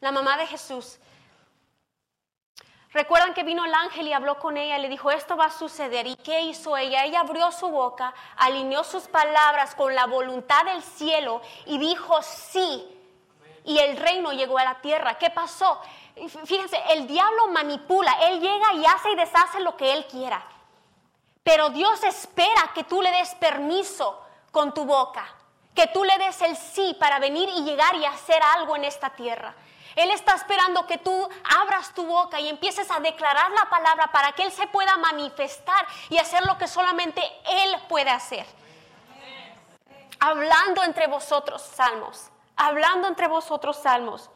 la 0.00 0.12
mamá 0.12 0.36
de 0.36 0.46
Jesús? 0.46 0.98
Recuerdan 2.98 3.32
que 3.32 3.44
vino 3.44 3.64
el 3.64 3.72
ángel 3.72 4.08
y 4.08 4.12
habló 4.12 4.40
con 4.40 4.56
ella 4.56 4.76
y 4.76 4.82
le 4.82 4.88
dijo, 4.88 5.12
esto 5.12 5.36
va 5.36 5.44
a 5.44 5.50
suceder. 5.52 6.08
¿Y 6.08 6.16
qué 6.16 6.40
hizo 6.40 6.76
ella? 6.76 7.04
Ella 7.04 7.20
abrió 7.20 7.52
su 7.52 7.68
boca, 7.68 8.12
alineó 8.36 8.82
sus 8.82 9.04
palabras 9.04 9.76
con 9.76 9.94
la 9.94 10.06
voluntad 10.06 10.64
del 10.64 10.82
cielo 10.82 11.40
y 11.66 11.78
dijo 11.78 12.20
sí. 12.22 12.84
Y 13.62 13.78
el 13.78 13.98
reino 13.98 14.32
llegó 14.32 14.58
a 14.58 14.64
la 14.64 14.80
tierra. 14.80 15.16
¿Qué 15.16 15.30
pasó? 15.30 15.80
Fíjense, 16.44 16.76
el 16.88 17.06
diablo 17.06 17.46
manipula, 17.46 18.10
él 18.22 18.40
llega 18.40 18.72
y 18.74 18.84
hace 18.84 19.12
y 19.12 19.14
deshace 19.14 19.60
lo 19.60 19.76
que 19.76 19.92
él 19.92 20.04
quiera. 20.08 20.44
Pero 21.44 21.70
Dios 21.70 22.02
espera 22.02 22.72
que 22.74 22.82
tú 22.82 23.00
le 23.00 23.12
des 23.12 23.32
permiso 23.36 24.20
con 24.50 24.74
tu 24.74 24.84
boca, 24.84 25.24
que 25.72 25.86
tú 25.86 26.02
le 26.02 26.18
des 26.18 26.42
el 26.42 26.56
sí 26.56 26.96
para 26.98 27.20
venir 27.20 27.48
y 27.48 27.62
llegar 27.62 27.94
y 27.94 28.04
hacer 28.04 28.42
algo 28.56 28.74
en 28.74 28.82
esta 28.82 29.10
tierra. 29.10 29.54
Él 29.98 30.12
está 30.12 30.36
esperando 30.36 30.86
que 30.86 30.98
tú 30.98 31.28
abras 31.58 31.92
tu 31.92 32.06
boca 32.06 32.38
y 32.38 32.48
empieces 32.48 32.88
a 32.88 33.00
declarar 33.00 33.50
la 33.50 33.68
palabra 33.68 34.12
para 34.12 34.30
que 34.30 34.44
Él 34.44 34.52
se 34.52 34.68
pueda 34.68 34.96
manifestar 34.96 35.84
y 36.08 36.18
hacer 36.18 36.46
lo 36.46 36.56
que 36.56 36.68
solamente 36.68 37.20
Él 37.44 37.74
puede 37.88 38.08
hacer. 38.08 38.46
Hablando 40.20 40.84
entre 40.84 41.08
vosotros 41.08 41.60
salmos, 41.62 42.30
hablando 42.54 43.08
entre 43.08 43.26
vosotros 43.26 43.76
salmos. 43.76 44.30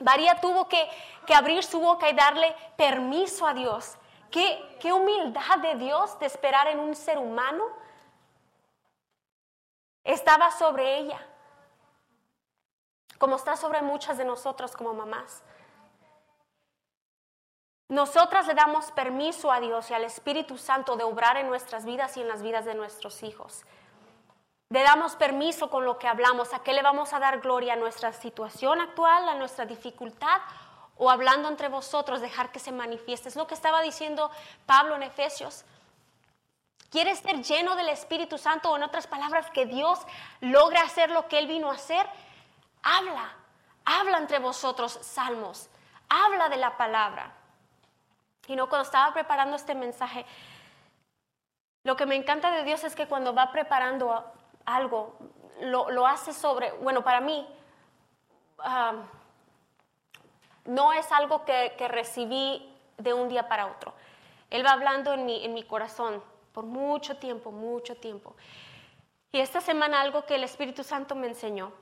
María 0.00 0.40
tuvo 0.40 0.66
que, 0.68 0.88
abrir 1.34 1.64
su 1.64 1.78
boca 1.78 2.08
y 2.08 2.14
darle 2.14 2.56
permiso 2.76 3.46
a 3.46 3.52
Dios. 3.52 3.98
¿Qué, 4.30 4.78
qué 4.80 4.90
humildad 4.90 5.58
de 5.58 5.74
Dios 5.74 6.18
de 6.18 6.24
esperar 6.24 6.68
en 6.68 6.80
un 6.80 6.96
ser 6.96 7.18
humano 7.18 7.62
estaba 10.02 10.50
sobre 10.50 10.96
ella 10.96 11.20
como 13.22 13.36
está 13.36 13.56
sobre 13.56 13.82
muchas 13.82 14.18
de 14.18 14.24
nosotros 14.24 14.72
como 14.72 14.94
mamás. 14.94 15.44
Nosotras 17.86 18.48
le 18.48 18.54
damos 18.54 18.90
permiso 18.90 19.52
a 19.52 19.60
Dios 19.60 19.88
y 19.92 19.94
al 19.94 20.02
Espíritu 20.02 20.58
Santo 20.58 20.96
de 20.96 21.04
obrar 21.04 21.36
en 21.36 21.46
nuestras 21.46 21.84
vidas 21.84 22.16
y 22.16 22.20
en 22.20 22.26
las 22.26 22.42
vidas 22.42 22.64
de 22.64 22.74
nuestros 22.74 23.22
hijos. 23.22 23.62
Le 24.70 24.82
damos 24.82 25.14
permiso 25.14 25.70
con 25.70 25.84
lo 25.84 26.00
que 26.00 26.08
hablamos. 26.08 26.52
¿A 26.52 26.64
qué 26.64 26.72
le 26.72 26.82
vamos 26.82 27.12
a 27.12 27.20
dar 27.20 27.40
gloria? 27.40 27.74
¿A 27.74 27.76
nuestra 27.76 28.12
situación 28.12 28.80
actual, 28.80 29.28
a 29.28 29.36
nuestra 29.36 29.66
dificultad? 29.66 30.40
¿O 30.96 31.08
hablando 31.08 31.48
entre 31.48 31.68
vosotros, 31.68 32.20
dejar 32.20 32.50
que 32.50 32.58
se 32.58 32.72
manifieste? 32.72 33.28
Es 33.28 33.36
lo 33.36 33.46
que 33.46 33.54
estaba 33.54 33.82
diciendo 33.82 34.32
Pablo 34.66 34.96
en 34.96 35.04
Efesios. 35.04 35.64
¿Quieres 36.90 37.20
ser 37.20 37.40
lleno 37.40 37.76
del 37.76 37.88
Espíritu 37.90 38.36
Santo 38.36 38.72
o 38.72 38.76
en 38.76 38.82
otras 38.82 39.06
palabras 39.06 39.48
que 39.52 39.64
Dios 39.64 40.00
logre 40.40 40.80
hacer 40.80 41.12
lo 41.12 41.28
que 41.28 41.38
Él 41.38 41.46
vino 41.46 41.70
a 41.70 41.74
hacer? 41.74 42.04
Habla, 42.82 43.30
habla 43.84 44.18
entre 44.18 44.38
vosotros 44.38 44.92
salmos, 45.02 45.68
habla 46.08 46.48
de 46.48 46.56
la 46.56 46.76
palabra. 46.76 47.32
Y 48.48 48.56
no, 48.56 48.68
cuando 48.68 48.84
estaba 48.84 49.12
preparando 49.14 49.56
este 49.56 49.74
mensaje, 49.74 50.26
lo 51.84 51.96
que 51.96 52.06
me 52.06 52.16
encanta 52.16 52.50
de 52.50 52.64
Dios 52.64 52.82
es 52.84 52.94
que 52.94 53.06
cuando 53.06 53.34
va 53.34 53.52
preparando 53.52 54.24
algo, 54.64 55.16
lo, 55.60 56.06
hace 56.06 56.32
sobre, 56.32 56.72
bueno, 56.72 57.02
para 57.02 57.20
mí, 57.20 57.46
no 60.64 60.92
es 60.92 61.10
algo 61.12 61.44
que, 61.44 61.88
recibí 61.88 62.68
de 62.98 63.14
un 63.14 63.28
día 63.28 63.48
para 63.48 63.66
otro. 63.66 63.94
Él 64.50 64.66
va 64.66 64.72
hablando 64.72 65.12
en 65.12 65.24
mi, 65.24 65.44
en 65.44 65.54
mi 65.54 65.62
corazón 65.62 66.22
por 66.52 66.64
mucho 66.64 67.16
tiempo, 67.16 67.50
mucho 67.50 67.96
tiempo. 67.96 68.34
Y 69.32 69.40
esta 69.40 69.60
semana 69.60 70.00
algo 70.00 70.26
que 70.26 70.34
el 70.34 70.44
Espíritu 70.44 70.84
Santo 70.84 71.14
me 71.14 71.26
enseñó 71.26 71.72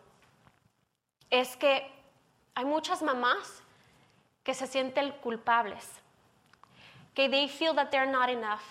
es 1.31 1.57
que 1.57 1.91
hay 2.55 2.65
muchas 2.65 3.03
mamás 3.03 3.63
que 4.43 4.55
se 4.55 4.67
sienten 4.67 5.13
culpables, 5.23 5.87
que 7.15 7.29
they 7.29 7.49
feel 7.49 7.75
that 7.75 7.91
they're 7.91 8.11
not 8.11 8.29
enough, 8.29 8.63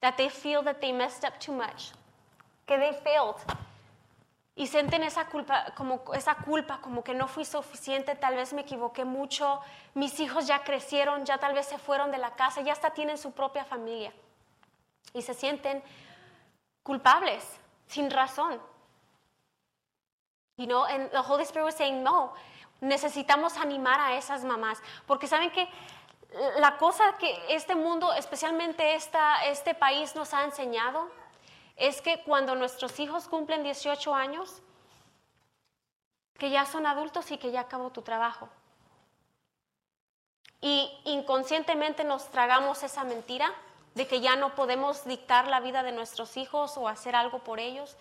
that 0.00 0.16
they 0.16 0.28
feel 0.28 0.62
that 0.62 0.80
they 0.80 0.92
messed 0.92 1.24
up 1.24 1.38
too 1.38 1.52
much, 1.52 1.92
que 2.66 2.76
they 2.78 2.92
failed. 3.02 3.36
y 4.58 4.66
sienten 4.66 5.02
esa 5.02 5.26
culpa, 5.26 5.74
como 5.76 6.02
esa 6.14 6.34
culpa, 6.36 6.80
como 6.80 7.04
que 7.04 7.12
no 7.12 7.28
fui 7.28 7.44
suficiente, 7.44 8.14
tal 8.14 8.34
vez 8.36 8.54
me 8.54 8.62
equivoqué 8.62 9.04
mucho, 9.04 9.60
mis 9.92 10.18
hijos 10.18 10.46
ya 10.46 10.64
crecieron, 10.64 11.26
ya 11.26 11.36
tal 11.36 11.52
vez 11.52 11.66
se 11.66 11.76
fueron 11.76 12.10
de 12.10 12.16
la 12.16 12.34
casa, 12.36 12.62
ya 12.62 12.72
hasta 12.72 12.90
tienen 12.90 13.18
su 13.18 13.32
propia 13.32 13.66
familia 13.66 14.14
y 15.12 15.20
se 15.20 15.34
sienten 15.34 15.82
culpables 16.82 17.44
sin 17.86 18.10
razón. 18.10 18.58
You 20.56 20.66
know, 20.66 20.84
and 20.86 21.10
the 21.10 21.22
Holy 21.22 21.44
Spirit 21.44 21.66
was 21.66 21.74
saying, 21.74 22.02
no, 22.02 22.32
necesitamos 22.80 23.56
animar 23.56 24.00
a 24.00 24.16
esas 24.16 24.44
mamás, 24.44 24.78
porque 25.06 25.26
saben 25.26 25.50
que 25.50 25.68
la 26.58 26.76
cosa 26.78 27.16
que 27.18 27.38
este 27.48 27.74
mundo, 27.74 28.12
especialmente 28.12 28.94
esta, 28.94 29.44
este 29.46 29.74
país 29.74 30.14
nos 30.14 30.32
ha 30.34 30.44
enseñado, 30.44 31.08
es 31.76 32.00
que 32.00 32.22
cuando 32.22 32.54
nuestros 32.54 32.98
hijos 33.00 33.28
cumplen 33.28 33.62
18 33.62 34.14
años, 34.14 34.62
que 36.38 36.50
ya 36.50 36.66
son 36.66 36.86
adultos 36.86 37.30
y 37.30 37.38
que 37.38 37.50
ya 37.50 37.60
acabó 37.60 37.90
tu 37.90 38.02
trabajo. 38.02 38.48
Y 40.60 40.90
inconscientemente 41.04 42.04
nos 42.04 42.30
tragamos 42.30 42.82
esa 42.82 43.04
mentira 43.04 43.52
de 43.94 44.06
que 44.06 44.20
ya 44.20 44.36
no 44.36 44.54
podemos 44.54 45.04
dictar 45.04 45.48
la 45.48 45.60
vida 45.60 45.82
de 45.82 45.92
nuestros 45.92 46.36
hijos 46.36 46.76
o 46.76 46.88
hacer 46.88 47.14
algo 47.14 47.38
por 47.40 47.60
ellos. 47.60 47.96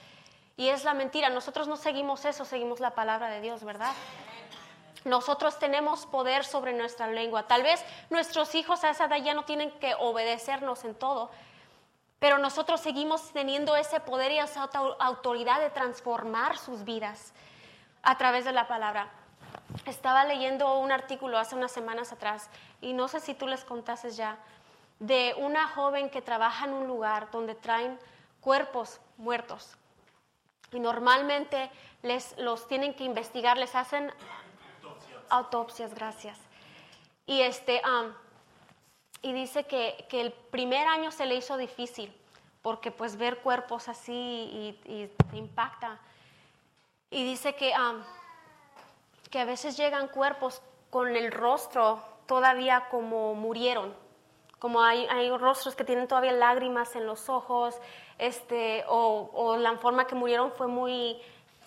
Y 0.57 0.69
es 0.69 0.85
la 0.85 0.93
mentira, 0.93 1.29
nosotros 1.29 1.67
no 1.67 1.75
seguimos 1.75 2.23
eso, 2.23 2.45
seguimos 2.45 2.79
la 2.79 2.91
palabra 2.91 3.29
de 3.29 3.41
Dios, 3.41 3.63
¿verdad? 3.63 3.91
Nosotros 5.03 5.59
tenemos 5.59 6.05
poder 6.05 6.45
sobre 6.45 6.73
nuestra 6.73 7.07
lengua. 7.07 7.43
Tal 7.43 7.61
vez 7.61 7.83
nuestros 8.09 8.55
hijos 8.55 8.83
a 8.83 8.89
esa 8.91 9.05
edad 9.05 9.17
ya 9.17 9.33
no 9.33 9.43
tienen 9.43 9.71
que 9.79 9.95
obedecernos 9.95 10.85
en 10.85 10.95
todo, 10.95 11.29
pero 12.19 12.37
nosotros 12.37 12.79
seguimos 12.79 13.31
teniendo 13.33 13.75
ese 13.75 13.99
poder 13.99 14.31
y 14.31 14.39
esa 14.39 14.69
autoridad 14.99 15.59
de 15.59 15.69
transformar 15.69 16.57
sus 16.57 16.85
vidas 16.85 17.33
a 18.01 18.17
través 18.17 18.45
de 18.45 18.53
la 18.53 18.67
palabra. 18.67 19.09
Estaba 19.85 20.23
leyendo 20.23 20.79
un 20.79 20.91
artículo 20.91 21.37
hace 21.37 21.55
unas 21.55 21.71
semanas 21.71 22.13
atrás 22.13 22.49
y 22.81 22.93
no 22.93 23.09
sé 23.09 23.19
si 23.19 23.33
tú 23.33 23.45
les 23.45 23.65
contases 23.65 24.15
ya 24.15 24.37
de 24.99 25.35
una 25.37 25.67
joven 25.67 26.09
que 26.09 26.21
trabaja 26.21 26.65
en 26.65 26.73
un 26.73 26.87
lugar 26.87 27.29
donde 27.29 27.55
traen 27.55 27.99
cuerpos 28.39 29.01
muertos 29.17 29.77
y 30.75 30.79
normalmente 30.79 31.71
les 32.03 32.37
los 32.37 32.67
tienen 32.67 32.93
que 32.93 33.03
investigar, 33.03 33.57
les 33.57 33.73
hacen 33.75 34.11
autopsias, 35.29 35.93
gracias. 35.93 36.37
Y 37.25 37.41
este 37.41 37.81
y 39.21 39.33
dice 39.33 39.63
que, 39.65 40.05
el 40.11 40.31
primer 40.31 40.87
año 40.87 41.09
se 41.11 41.25
le 41.25 41.35
hizo 41.35 41.57
difícil, 41.57 42.15
porque 42.61 42.91
pues 42.91 43.17
ver 43.17 43.39
cuerpos 43.39 43.87
así 43.87 44.13
y, 44.13 45.09
impacta. 45.33 45.99
Y 47.09 47.23
dice 47.23 47.55
que, 47.55 47.73
que 49.31 49.39
a 49.39 49.45
veces 49.45 49.77
llegan 49.77 50.09
cuerpos 50.09 50.61
con 50.91 51.15
el 51.15 51.31
rostro 51.31 52.03
todavía 52.27 52.87
como 52.89 53.33
murieron, 53.33 53.95
como 54.65 54.81
hay, 54.81 55.29
rostros 55.37 55.75
que 55.75 55.83
tienen 55.83 56.07
todavía 56.07 56.31
lágrimas 56.31 56.95
en 56.95 57.05
los 57.05 57.29
ojos, 57.29 57.79
este, 58.17 58.83
o, 58.87 59.57
la 59.59 59.77
forma 59.77 60.07
que 60.07 60.15
murieron 60.15 60.51
fue 60.53 60.65
muy 60.65 61.21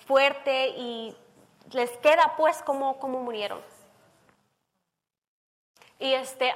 fuerte 0.05 0.71
y 0.71 1.17
les 1.71 1.93
queda 1.99 2.35
pues 2.37 2.61
como, 2.61 2.99
como 2.99 3.23
murieron. 3.23 3.61
Y 6.01 6.13
este, 6.13 6.53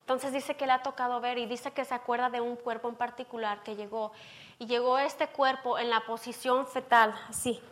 entonces 0.00 0.30
dice 0.34 0.56
que 0.56 0.66
le 0.66 0.72
ha 0.72 0.82
tocado 0.82 1.22
ver 1.22 1.38
y 1.38 1.46
dice 1.46 1.70
que 1.70 1.86
se 1.86 1.94
acuerda 1.94 2.28
de 2.28 2.42
un 2.42 2.56
cuerpo 2.56 2.90
en 2.90 2.94
particular 2.96 3.62
que 3.62 3.74
llegó. 3.74 4.12
Y 4.58 4.66
llegó 4.66 4.98
este 4.98 5.28
cuerpo 5.28 5.78
en 5.78 5.88
la 5.88 6.00
posición 6.00 6.66
fetal, 6.66 7.18
así. 7.30 7.62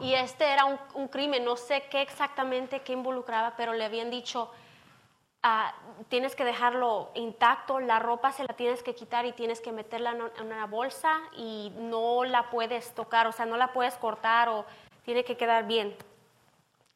Y 0.00 0.14
este 0.14 0.46
era 0.46 0.64
un, 0.64 1.06
crimen, 1.06 1.44
no 1.44 1.56
sé 1.56 1.84
qué 1.92 2.02
exactamente 2.02 2.80
qué 2.80 2.92
involucraba, 2.92 3.54
pero 3.56 3.72
le 3.72 3.84
habían 3.84 4.10
dicho, 4.10 4.50
ah, 5.42 5.74
tienes 6.08 6.36
que 6.36 6.44
dejarlo 6.44 7.10
intacto, 7.14 7.80
la 7.80 7.98
ropa 7.98 8.32
se 8.32 8.44
la 8.44 8.54
tienes 8.54 8.82
que 8.82 8.94
quitar 8.94 9.26
y 9.26 9.32
tienes 9.32 9.60
que 9.60 9.72
meterla 9.72 10.10
en 10.10 10.46
una 10.46 10.66
bolsa 10.66 11.20
y 11.36 11.72
no 11.76 12.24
la 12.24 12.50
puedes 12.50 12.94
tocar, 12.94 13.26
o 13.26 13.32
sea, 13.32 13.46
no 13.46 13.56
la 13.56 13.72
puedes 13.72 13.94
cortar 13.96 14.48
o 14.48 14.64
tiene 15.04 15.24
que 15.24 15.36
quedar 15.36 15.66
bien 15.66 15.96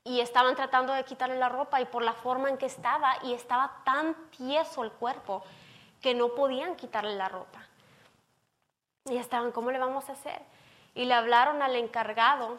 y 0.07 0.21
estaban 0.21 0.55
tratando 0.55 0.93
de 0.93 1.05
quitarle 1.05 1.37
la 1.37 1.49
ropa 1.49 1.81
y 1.81 1.85
por 1.85 2.01
la 2.01 2.13
forma 2.13 2.49
en 2.49 2.59
que 2.59 2.67
estaba 2.67 3.17
y 3.25 3.33
estaba 3.33 3.83
tan 3.85 4.15
tieso 4.31 4.85
el 4.85 4.93
cuerpo 4.93 5.43
que 6.01 6.15
no 6.15 6.29
podían 6.29 6.77
quitarle 6.77 7.17
la 7.17 7.29
ropa. 7.29 7.67
Y 9.07 9.17
estaban, 9.17 9.51
¿cómo 9.51 9.73
le 9.73 9.81
vamos 9.81 10.09
a 10.09 10.13
hacer? 10.13 10.41
Y 10.95 11.07
le 11.07 11.15
hablaron 11.15 11.61
al 11.61 11.75
encargado 11.75 12.59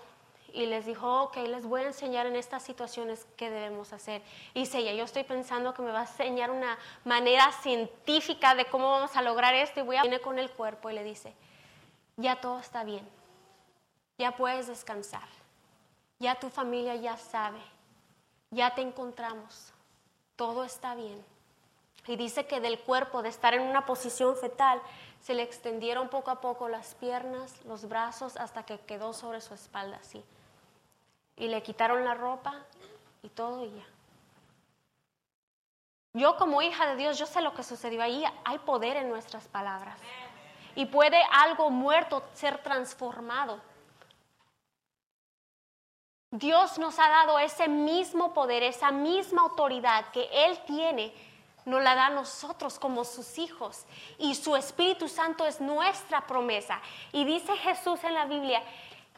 y 0.54 0.66
les 0.66 0.86
dijo, 0.86 1.24
ok, 1.24 1.38
les 1.38 1.66
voy 1.66 1.82
a 1.82 1.88
enseñar 1.88 2.26
en 2.26 2.36
estas 2.36 2.64
situaciones 2.64 3.26
qué 3.36 3.50
debemos 3.50 3.94
hacer. 3.94 4.22
Y 4.54 4.62
dice 4.62 4.80
ella, 4.80 4.94
yo 4.94 5.04
estoy 5.04 5.24
pensando 5.24 5.74
que 5.74 5.82
me 5.82 5.92
va 5.92 6.00
a 6.00 6.06
enseñar 6.06 6.52
una 6.52 6.78
manera 7.06 7.52
científica 7.52 8.56
de 8.56 8.66
cómo 8.66 8.92
vamos 8.92 9.16
a 9.16 9.22
lograr 9.22 9.54
esto 9.54 9.80
y 9.80 9.84
viene 9.84 10.20
con 10.20 10.40
el 10.40 10.50
cuerpo 10.52 10.90
y 10.90 10.94
le 10.94 11.04
dice, 11.04 11.34
ya 12.16 12.42
todo 12.42 12.60
está 12.60 12.84
bien, 12.84 13.08
ya 14.18 14.36
puedes 14.36 14.68
descansar 14.68 15.28
ya 16.20 16.36
tu 16.36 16.50
familia 16.50 16.96
ya 16.96 17.18
sabe, 17.18 17.62
ya 18.52 18.74
te 18.74 18.82
encontramos, 18.82 19.72
todo 20.36 20.64
está 20.64 20.96
bien. 20.96 21.24
Y 22.08 22.16
dice 22.16 22.48
que 22.48 22.62
del 22.62 22.80
cuerpo, 22.80 23.22
de 23.22 23.30
estar 23.30 23.54
en 23.54 23.62
una 23.62 23.86
posición 23.86 24.36
fetal, 24.38 24.82
se 25.22 25.34
le 25.34 25.44
extendieron 25.44 26.10
poco 26.10 26.32
a 26.32 26.40
poco 26.40 26.70
las 26.70 26.96
piernas, 26.96 27.54
los 27.66 27.88
brazos, 27.88 28.38
hasta 28.38 28.64
que 28.64 28.80
quedó 28.80 29.14
sobre 29.14 29.42
su 29.42 29.54
espalda 29.54 29.98
así. 29.98 30.24
Y 31.38 31.48
le 31.48 31.64
quitaron 31.64 32.04
la 32.04 32.14
ropa 32.14 32.54
y 33.24 33.30
todo 33.30 33.64
y 33.64 33.72
ya. 33.72 33.86
Yo 36.14 36.36
como 36.36 36.64
hija 36.64 36.88
de 36.88 36.96
Dios, 36.96 37.20
yo 37.20 37.28
sé 37.28 37.42
lo 37.42 37.54
que 37.54 37.64
sucedió 37.64 38.02
ahí. 38.02 38.24
Hay 38.44 38.58
poder 38.60 38.98
en 38.98 39.10
nuestras 39.10 39.48
palabras. 39.48 40.00
Y 40.74 40.86
puede 40.86 41.22
algo 41.32 41.70
muerto 41.70 42.24
ser 42.34 42.58
transformado. 42.64 43.62
Dios 46.32 46.78
nos 46.78 47.00
ha 47.00 47.08
dado 47.08 47.40
ese 47.40 47.68
mismo 47.68 48.34
poder, 48.34 48.64
esa 48.64 48.92
misma 48.92 49.44
autoridad 49.44 50.10
que 50.12 50.28
Él 50.32 50.60
tiene, 50.66 51.14
nos 51.66 51.84
la 51.84 51.96
da 51.96 52.08
a 52.08 52.12
nosotros 52.12 52.80
como 52.80 53.04
sus 53.04 53.38
hijos. 53.38 53.86
Y 54.18 54.36
su 54.36 54.56
Espíritu 54.56 55.08
Santo 55.08 55.46
es 55.46 55.62
nuestra 55.62 56.26
promesa. 56.26 56.82
Y 57.12 57.26
dice 57.26 57.56
Jesús 57.58 58.04
en 58.04 58.14
la 58.14 58.26
Biblia 58.26 58.62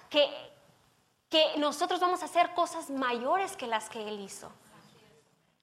que, 0.09 0.29
que 1.29 1.57
nosotros 1.57 1.99
vamos 1.99 2.21
a 2.21 2.25
hacer 2.25 2.53
cosas 2.53 2.89
mayores 2.89 3.55
que 3.55 3.67
las 3.67 3.89
que 3.89 4.07
Él 4.07 4.19
hizo. 4.19 4.51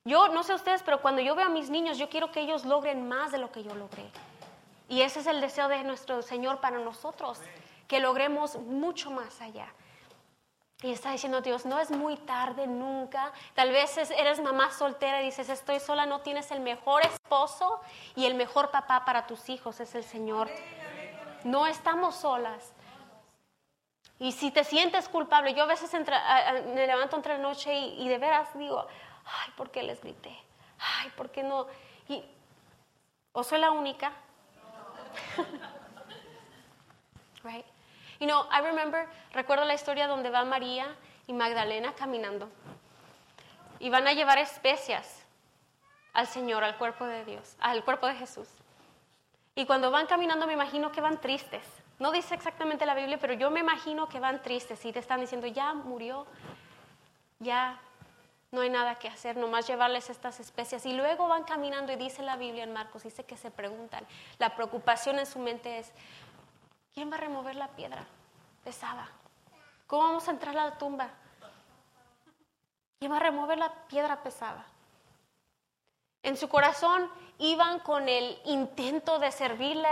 Yo 0.04 0.28
no 0.28 0.44
sé 0.44 0.54
ustedes, 0.54 0.84
pero 0.84 1.02
cuando 1.02 1.20
yo 1.20 1.34
veo 1.34 1.46
a 1.46 1.50
mis 1.50 1.68
niños, 1.68 1.98
yo 1.98 2.08
quiero 2.08 2.30
que 2.30 2.40
ellos 2.40 2.64
logren 2.64 3.08
más 3.08 3.32
de 3.32 3.38
lo 3.38 3.50
que 3.50 3.64
yo 3.64 3.74
logré. 3.74 4.08
Y 4.88 5.02
ese 5.02 5.18
es 5.18 5.26
el 5.26 5.40
deseo 5.40 5.66
de 5.66 5.82
nuestro 5.82 6.22
Señor 6.22 6.60
para 6.60 6.78
nosotros, 6.78 7.40
que 7.88 7.98
logremos 7.98 8.56
mucho 8.56 9.10
más 9.10 9.40
allá. 9.40 9.66
Y 10.82 10.92
está 10.92 11.10
diciendo 11.10 11.40
Dios, 11.40 11.66
no 11.66 11.80
es 11.80 11.90
muy 11.90 12.16
tarde 12.18 12.68
nunca. 12.68 13.32
Tal 13.54 13.70
vez 13.70 13.96
eres 13.96 14.40
mamá 14.40 14.70
soltera 14.70 15.22
y 15.22 15.26
dices, 15.26 15.48
estoy 15.48 15.80
sola, 15.80 16.06
no 16.06 16.20
tienes 16.20 16.52
el 16.52 16.60
mejor 16.60 17.02
esposo 17.04 17.80
y 18.14 18.26
el 18.26 18.34
mejor 18.34 18.70
papá 18.70 19.04
para 19.04 19.26
tus 19.26 19.48
hijos, 19.48 19.80
es 19.80 19.94
el 19.96 20.04
Señor. 20.04 20.48
No 21.42 21.66
estamos 21.66 22.14
solas. 22.14 22.75
Y 24.18 24.32
si 24.32 24.50
te 24.50 24.64
sientes 24.64 25.08
culpable, 25.08 25.54
yo 25.54 25.64
a 25.64 25.66
veces 25.66 25.92
me 25.92 26.86
levanto 26.86 27.16
entre 27.16 27.36
la 27.36 27.42
noche 27.42 27.74
y, 27.74 28.08
de 28.08 28.18
veras 28.18 28.48
digo, 28.58 28.86
ay, 29.24 29.52
¿por 29.56 29.70
qué 29.70 29.82
les 29.82 30.00
grité? 30.00 30.36
Ay, 30.78 31.10
¿por 31.16 31.30
qué 31.30 31.42
no? 31.42 31.66
Y, 32.08 32.24
¿O 33.32 33.44
soy 33.44 33.58
la 33.58 33.70
única? 33.70 34.12
right? 37.44 37.64
You 38.18 38.26
know, 38.26 38.46
I 38.50 38.62
remember, 38.62 39.06
recuerdo 39.32 39.66
la 39.66 39.74
historia 39.74 40.06
donde 40.06 40.30
va 40.30 40.44
María 40.44 40.96
y 41.26 41.34
Magdalena 41.34 41.94
caminando. 41.94 42.48
Y 43.78 43.90
van 43.90 44.08
a 44.08 44.14
llevar 44.14 44.38
especias 44.38 45.26
al 46.14 46.26
Señor, 46.26 46.64
al 46.64 46.78
cuerpo 46.78 47.04
de 47.04 47.26
Dios, 47.26 47.56
al 47.60 47.84
cuerpo 47.84 48.06
de 48.06 48.14
Jesús. 48.14 48.48
Y 49.54 49.66
cuando 49.66 49.90
van 49.90 50.06
caminando 50.06 50.46
me 50.46 50.54
imagino 50.54 50.90
que 50.90 51.02
van 51.02 51.20
tristes. 51.20 51.66
No 51.98 52.12
dice 52.12 52.34
exactamente 52.34 52.86
la 52.86 52.94
Biblia, 52.94 53.18
pero 53.18 53.32
yo 53.32 53.50
me 53.50 53.60
imagino 53.60 54.08
que 54.08 54.20
van 54.20 54.42
tristes 54.42 54.84
y 54.84 54.92
te 54.92 54.98
están 54.98 55.20
diciendo, 55.20 55.46
ya 55.46 55.72
murió, 55.72 56.26
ya 57.38 57.80
no 58.50 58.60
hay 58.60 58.70
nada 58.70 58.96
que 58.96 59.08
hacer, 59.08 59.36
nomás 59.36 59.66
llevarles 59.66 60.10
estas 60.10 60.40
especias. 60.40 60.84
Y 60.86 60.92
luego 60.92 61.28
van 61.28 61.44
caminando 61.44 61.92
y 61.92 61.96
dice 61.96 62.22
la 62.22 62.36
Biblia 62.36 62.64
en 62.64 62.72
Marcos, 62.72 63.04
dice 63.04 63.24
que 63.24 63.36
se 63.36 63.50
preguntan. 63.50 64.06
La 64.38 64.54
preocupación 64.54 65.18
en 65.18 65.26
su 65.26 65.38
mente 65.38 65.78
es, 65.78 65.92
¿Quién 66.96 67.12
va 67.12 67.16
a 67.16 67.20
remover 67.20 67.54
la 67.56 67.68
piedra 67.68 68.06
pesada? 68.64 69.06
¿Cómo 69.86 70.04
vamos 70.04 70.26
a 70.26 70.30
entrar 70.30 70.56
a 70.56 70.64
la 70.64 70.78
tumba? 70.78 71.10
¿Quién 72.98 73.12
va 73.12 73.18
a 73.18 73.20
remover 73.20 73.58
la 73.58 73.70
piedra 73.86 74.22
pesada? 74.22 74.64
En 76.22 76.38
su 76.38 76.48
corazón 76.48 77.10
iban 77.36 77.80
con 77.80 78.08
el 78.08 78.40
intento 78.46 79.18
de 79.18 79.30
servirle 79.30 79.90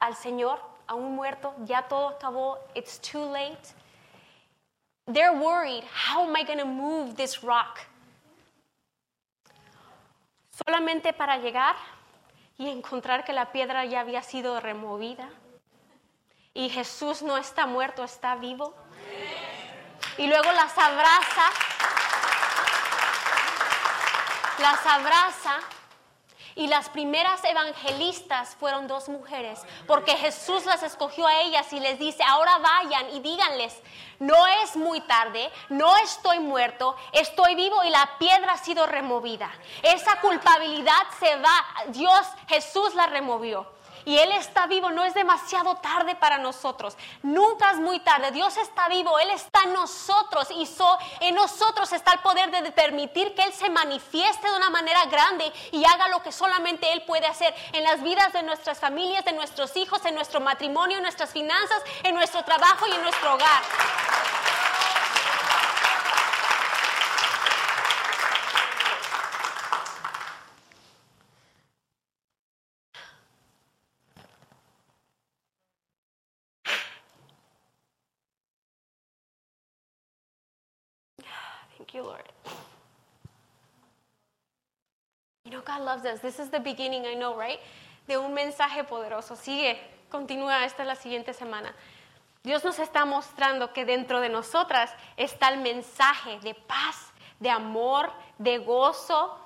al 0.00 0.16
Señor, 0.16 0.60
a 0.88 0.94
un 0.94 1.14
muerto, 1.14 1.54
ya 1.64 1.82
todo 1.82 2.08
acabó, 2.08 2.58
it's 2.74 2.98
too 2.98 3.24
late. 3.30 3.74
They're 5.06 5.32
worried, 5.32 5.84
how 5.84 6.24
am 6.26 6.34
I 6.34 6.44
going 6.44 6.58
to 6.58 6.66
move 6.66 7.14
this 7.14 7.42
rock? 7.42 7.78
Solamente 10.50 11.12
para 11.12 11.38
llegar 11.38 11.76
y 12.58 12.68
encontrar 12.68 13.24
que 13.24 13.32
la 13.32 13.52
piedra 13.52 13.84
ya 13.84 14.00
había 14.00 14.22
sido 14.22 14.60
removida. 14.60 15.28
Y 16.54 16.70
Jesús 16.70 17.22
no 17.22 17.36
está 17.36 17.66
muerto, 17.66 18.02
está 18.02 18.34
vivo. 18.34 18.74
Y 20.16 20.26
luego 20.26 20.50
las 20.52 20.76
abraza, 20.76 21.50
las 24.58 24.86
abraza 24.86 25.60
y 26.58 26.66
las 26.66 26.88
primeras 26.88 27.42
evangelistas 27.44 28.56
fueron 28.56 28.88
dos 28.88 29.08
mujeres, 29.08 29.60
porque 29.86 30.16
Jesús 30.16 30.66
las 30.66 30.82
escogió 30.82 31.24
a 31.28 31.40
ellas 31.42 31.72
y 31.72 31.78
les 31.78 32.00
dice, 32.00 32.24
ahora 32.24 32.58
vayan 32.58 33.14
y 33.14 33.20
díganles, 33.20 33.80
no 34.18 34.44
es 34.64 34.76
muy 34.76 35.00
tarde, 35.02 35.50
no 35.68 35.96
estoy 35.98 36.40
muerto, 36.40 36.96
estoy 37.12 37.54
vivo 37.54 37.84
y 37.84 37.90
la 37.90 38.10
piedra 38.18 38.54
ha 38.54 38.58
sido 38.58 38.86
removida. 38.86 39.48
Esa 39.84 40.20
culpabilidad 40.20 41.06
se 41.20 41.36
va, 41.36 41.64
Dios, 41.90 42.26
Jesús 42.48 42.92
la 42.96 43.06
removió 43.06 43.77
y 44.08 44.18
Él 44.18 44.32
está 44.32 44.66
vivo, 44.66 44.90
no 44.90 45.04
es 45.04 45.12
demasiado 45.12 45.74
tarde 45.74 46.14
para 46.14 46.38
nosotros. 46.38 46.96
Nunca 47.22 47.72
es 47.72 47.76
muy 47.78 48.00
tarde. 48.00 48.30
Dios 48.30 48.56
está 48.56 48.88
vivo, 48.88 49.18
Él 49.18 49.28
está 49.28 49.64
en 49.64 49.74
nosotros 49.74 50.48
y 50.50 50.66
en 51.20 51.34
nosotros 51.34 51.92
está 51.92 52.12
el 52.12 52.20
poder 52.20 52.50
de 52.50 52.72
permitir 52.72 53.34
que 53.34 53.42
Él 53.42 53.52
se 53.52 53.68
manifieste 53.68 54.48
de 54.48 54.56
una 54.56 54.70
manera 54.70 55.04
grande 55.10 55.52
y 55.72 55.84
haga 55.84 56.08
lo 56.08 56.22
que 56.22 56.32
solamente 56.32 56.90
Él 56.90 57.02
puede 57.02 57.26
hacer 57.26 57.54
en 57.74 57.84
las 57.84 58.02
vidas 58.02 58.32
de 58.32 58.42
nuestras 58.44 58.78
familias, 58.78 59.26
de 59.26 59.32
nuestros 59.32 59.76
hijos, 59.76 60.02
en 60.06 60.14
nuestro 60.14 60.40
matrimonio, 60.40 60.96
en 60.96 61.02
nuestras 61.02 61.30
finanzas, 61.30 61.82
en 62.02 62.14
nuestro 62.14 62.42
trabajo 62.44 62.86
y 62.86 62.92
en 62.92 63.02
nuestro 63.02 63.34
hogar. 63.34 63.62
Thank 81.88 82.04
you, 82.04 82.10
Lord. 82.10 82.22
You 85.46 85.52
know, 85.52 85.62
God 85.64 85.80
loves 85.80 86.04
us. 86.04 86.20
This 86.20 86.38
is 86.38 86.50
the 86.50 86.60
beginning, 86.60 87.06
I 87.06 87.14
know, 87.14 87.34
right? 87.34 87.58
De 88.06 88.18
un 88.18 88.34
mensaje 88.34 88.84
poderoso. 88.84 89.36
Sigue, 89.36 89.78
continúa, 90.10 90.66
esta 90.66 90.82
es 90.82 90.86
la 90.86 90.96
siguiente 90.96 91.32
semana. 91.32 91.74
Dios 92.42 92.62
nos 92.62 92.78
está 92.78 93.06
mostrando 93.06 93.72
que 93.72 93.86
dentro 93.86 94.20
de 94.20 94.28
nosotras 94.28 94.92
está 95.16 95.48
el 95.48 95.60
mensaje 95.60 96.38
de 96.40 96.54
paz, 96.54 97.10
de 97.40 97.48
amor, 97.48 98.12
de 98.36 98.58
gozo 98.58 99.38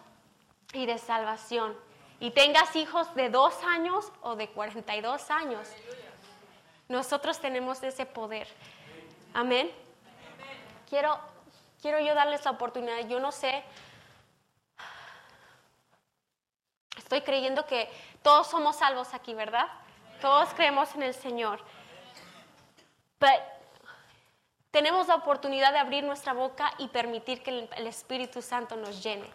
y 0.72 0.86
de 0.86 0.98
salvación. 0.98 1.76
Y 2.18 2.32
tengas 2.32 2.74
hijos 2.74 3.14
de 3.14 3.30
dos 3.30 3.54
años 3.62 4.10
o 4.22 4.34
de 4.34 4.48
42 4.48 5.30
años, 5.30 5.68
nosotros 6.88 7.38
tenemos 7.38 7.80
ese 7.84 8.04
poder. 8.04 8.48
Amén. 9.32 9.70
Quiero 10.90 11.31
quiero 11.82 12.00
yo 12.00 12.14
darles 12.14 12.44
la 12.44 12.52
oportunidad. 12.52 13.06
Yo 13.08 13.20
no 13.20 13.32
sé, 13.32 13.62
estoy 16.96 17.20
creyendo 17.20 17.66
que 17.66 17.90
todos 18.22 18.46
somos 18.46 18.76
salvos 18.76 19.12
aquí, 19.12 19.34
¿verdad? 19.34 19.66
Todos 20.22 20.54
creemos 20.54 20.94
en 20.94 21.02
el 21.02 21.14
Señor. 21.14 21.60
Pero 23.18 23.42
tenemos 24.70 25.08
la 25.08 25.16
oportunidad 25.16 25.72
de 25.72 25.78
abrir 25.78 26.04
nuestra 26.04 26.32
boca 26.32 26.72
y 26.78 26.88
permitir 26.88 27.42
que 27.42 27.68
el 27.76 27.86
Espíritu 27.86 28.40
Santo 28.40 28.76
nos 28.76 29.02
llene. 29.02 29.28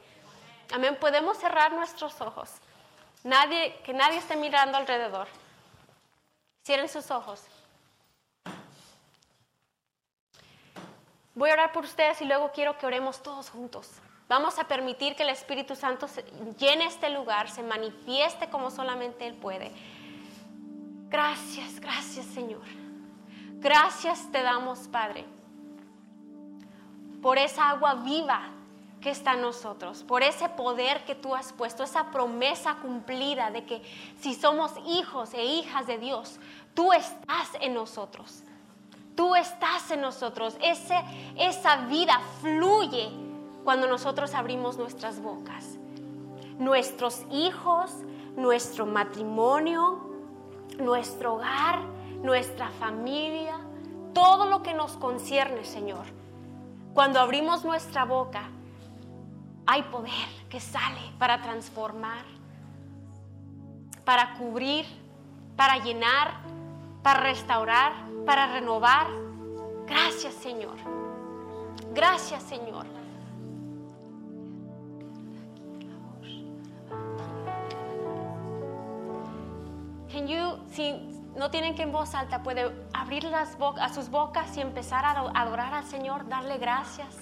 Amén. 0.74 0.98
Podemos 1.00 1.38
cerrar 1.38 1.74
nuestros 1.74 2.20
ojos. 2.22 2.50
Nadie, 3.24 3.80
que 3.84 3.94
nadie 3.94 4.18
esté 4.18 4.36
mirando 4.36 4.78
alrededor. 4.78 5.28
Cierren 6.66 6.90
sus 6.90 7.12
ojos. 7.12 7.44
Voy 11.38 11.52
a 11.52 11.54
orar 11.54 11.72
por 11.72 11.84
ustedes 11.84 12.20
y 12.24 12.26
luego 12.26 12.52
quiero 12.52 12.80
que 12.80 12.88
oremos 12.88 13.22
todos 13.22 13.52
juntos. 13.52 13.92
Vamos 14.28 14.58
a 14.58 14.68
permitir 14.68 15.16
que 15.16 15.22
el 15.22 15.30
Espíritu 15.30 15.76
Santo 15.76 16.08
llene 16.58 16.88
este 16.88 17.12
lugar, 17.12 17.48
se 17.52 17.62
manifieste 17.62 18.50
como 18.50 18.72
solamente 18.72 19.28
Él 19.28 19.36
puede. 19.36 19.72
Gracias, 21.10 21.80
gracias 21.80 22.26
Señor. 22.26 22.64
Gracias 23.60 24.32
te 24.32 24.42
damos, 24.42 24.88
Padre, 24.88 25.26
por 27.22 27.38
esa 27.38 27.70
agua 27.70 27.94
viva 27.94 28.50
que 29.00 29.12
está 29.12 29.34
en 29.34 29.42
nosotros, 29.42 30.04
por 30.04 30.24
ese 30.24 30.50
poder 30.50 31.06
que 31.06 31.14
tú 31.14 31.36
has 31.36 31.54
puesto, 31.54 31.84
esa 31.84 32.10
promesa 32.10 32.78
cumplida 32.82 33.52
de 33.52 33.64
que 33.64 33.84
si 34.20 34.34
somos 34.34 34.72
hijos 34.88 35.36
e 35.36 35.46
hijas 35.46 35.86
de 35.86 36.00
Dios, 36.00 36.40
tú 36.74 36.94
estás 36.94 37.52
en 37.62 37.76
nosotros. 37.76 38.42
Tú 39.18 39.34
estás 39.34 39.90
en 39.90 40.02
nosotros. 40.02 40.56
Ese, 40.62 40.94
esa 41.38 41.78
vida 41.88 42.22
fluye 42.40 43.10
cuando 43.64 43.88
nosotros 43.88 44.36
abrimos 44.36 44.78
nuestras 44.78 45.20
bocas. 45.20 45.80
Nuestros 46.60 47.24
hijos, 47.32 47.92
nuestro 48.36 48.86
matrimonio, 48.86 50.08
nuestro 50.78 51.34
hogar, 51.34 51.80
nuestra 52.22 52.70
familia, 52.70 53.58
todo 54.14 54.46
lo 54.46 54.62
que 54.62 54.76
nos 54.76 54.92
concierne, 54.98 55.66
Señor. 55.66 56.06
Cuando 56.94 57.20
abrimos 57.20 57.66
nuestra 57.66 58.06
boca, 58.06 58.44
hay 59.66 59.82
poder 59.82 60.28
que 60.48 60.60
sale 60.60 61.02
para 61.18 61.42
transformar, 61.42 62.24
para 64.06 64.36
cubrir, 64.36 64.86
para 65.56 65.78
llenar, 65.80 66.36
para 67.08 67.22
restaurar 67.22 67.94
para 68.26 68.48
renovar. 68.48 69.08
Gracias, 69.86 70.34
Señor. 70.34 70.76
Gracias, 71.94 72.44
Señor. 72.44 72.86
Can 80.12 80.28
you, 80.28 80.58
si 80.70 81.00
no 81.38 81.50
tienen 81.50 81.76
que 81.76 81.84
en 81.84 81.94
voz 81.94 82.14
alta, 82.14 82.44
puede 82.44 82.76
abrir 82.94 83.24
las 83.24 83.56
a 83.80 83.88
sus 83.88 84.10
bocas 84.10 84.58
y 84.58 84.60
empezar 84.60 85.06
a 85.06 85.12
adorar 85.34 85.74
al 85.74 85.86
Señor, 85.86 86.28
darle 86.28 86.58
gracias. 86.58 87.16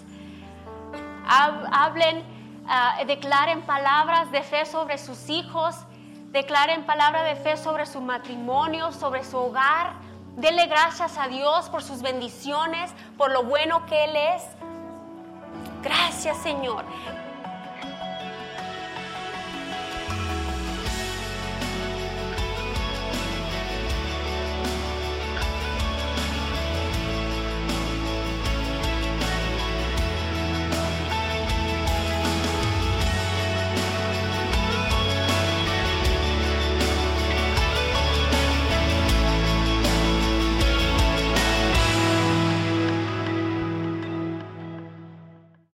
Hablen, 1.28 2.24
ah, 2.68 3.04
declaren 3.06 3.62
palabras 3.62 4.32
de 4.32 4.42
fe 4.42 4.66
sobre 4.66 4.98
sus 4.98 5.30
hijos, 5.30 5.76
declaren 6.36 6.86
palabras 6.86 7.24
de 7.26 7.36
fe 7.36 7.58
sobre 7.58 7.88
su 7.88 8.00
matrimonio, 8.02 8.92
sobre 8.92 9.24
su 9.24 9.38
hogar 9.38 10.06
Dele 10.36 10.66
gracias 10.68 11.18
a 11.18 11.30
Dios 11.30 11.70
por 11.70 11.82
sus 11.82 12.02
bendiciones, 12.02 12.92
por 13.18 13.32
lo 13.32 13.44
bueno 13.44 13.86
que 13.86 14.04
Él 14.04 14.16
es. 14.18 14.44
Gracias 15.82 16.38
Señor. 16.38 16.84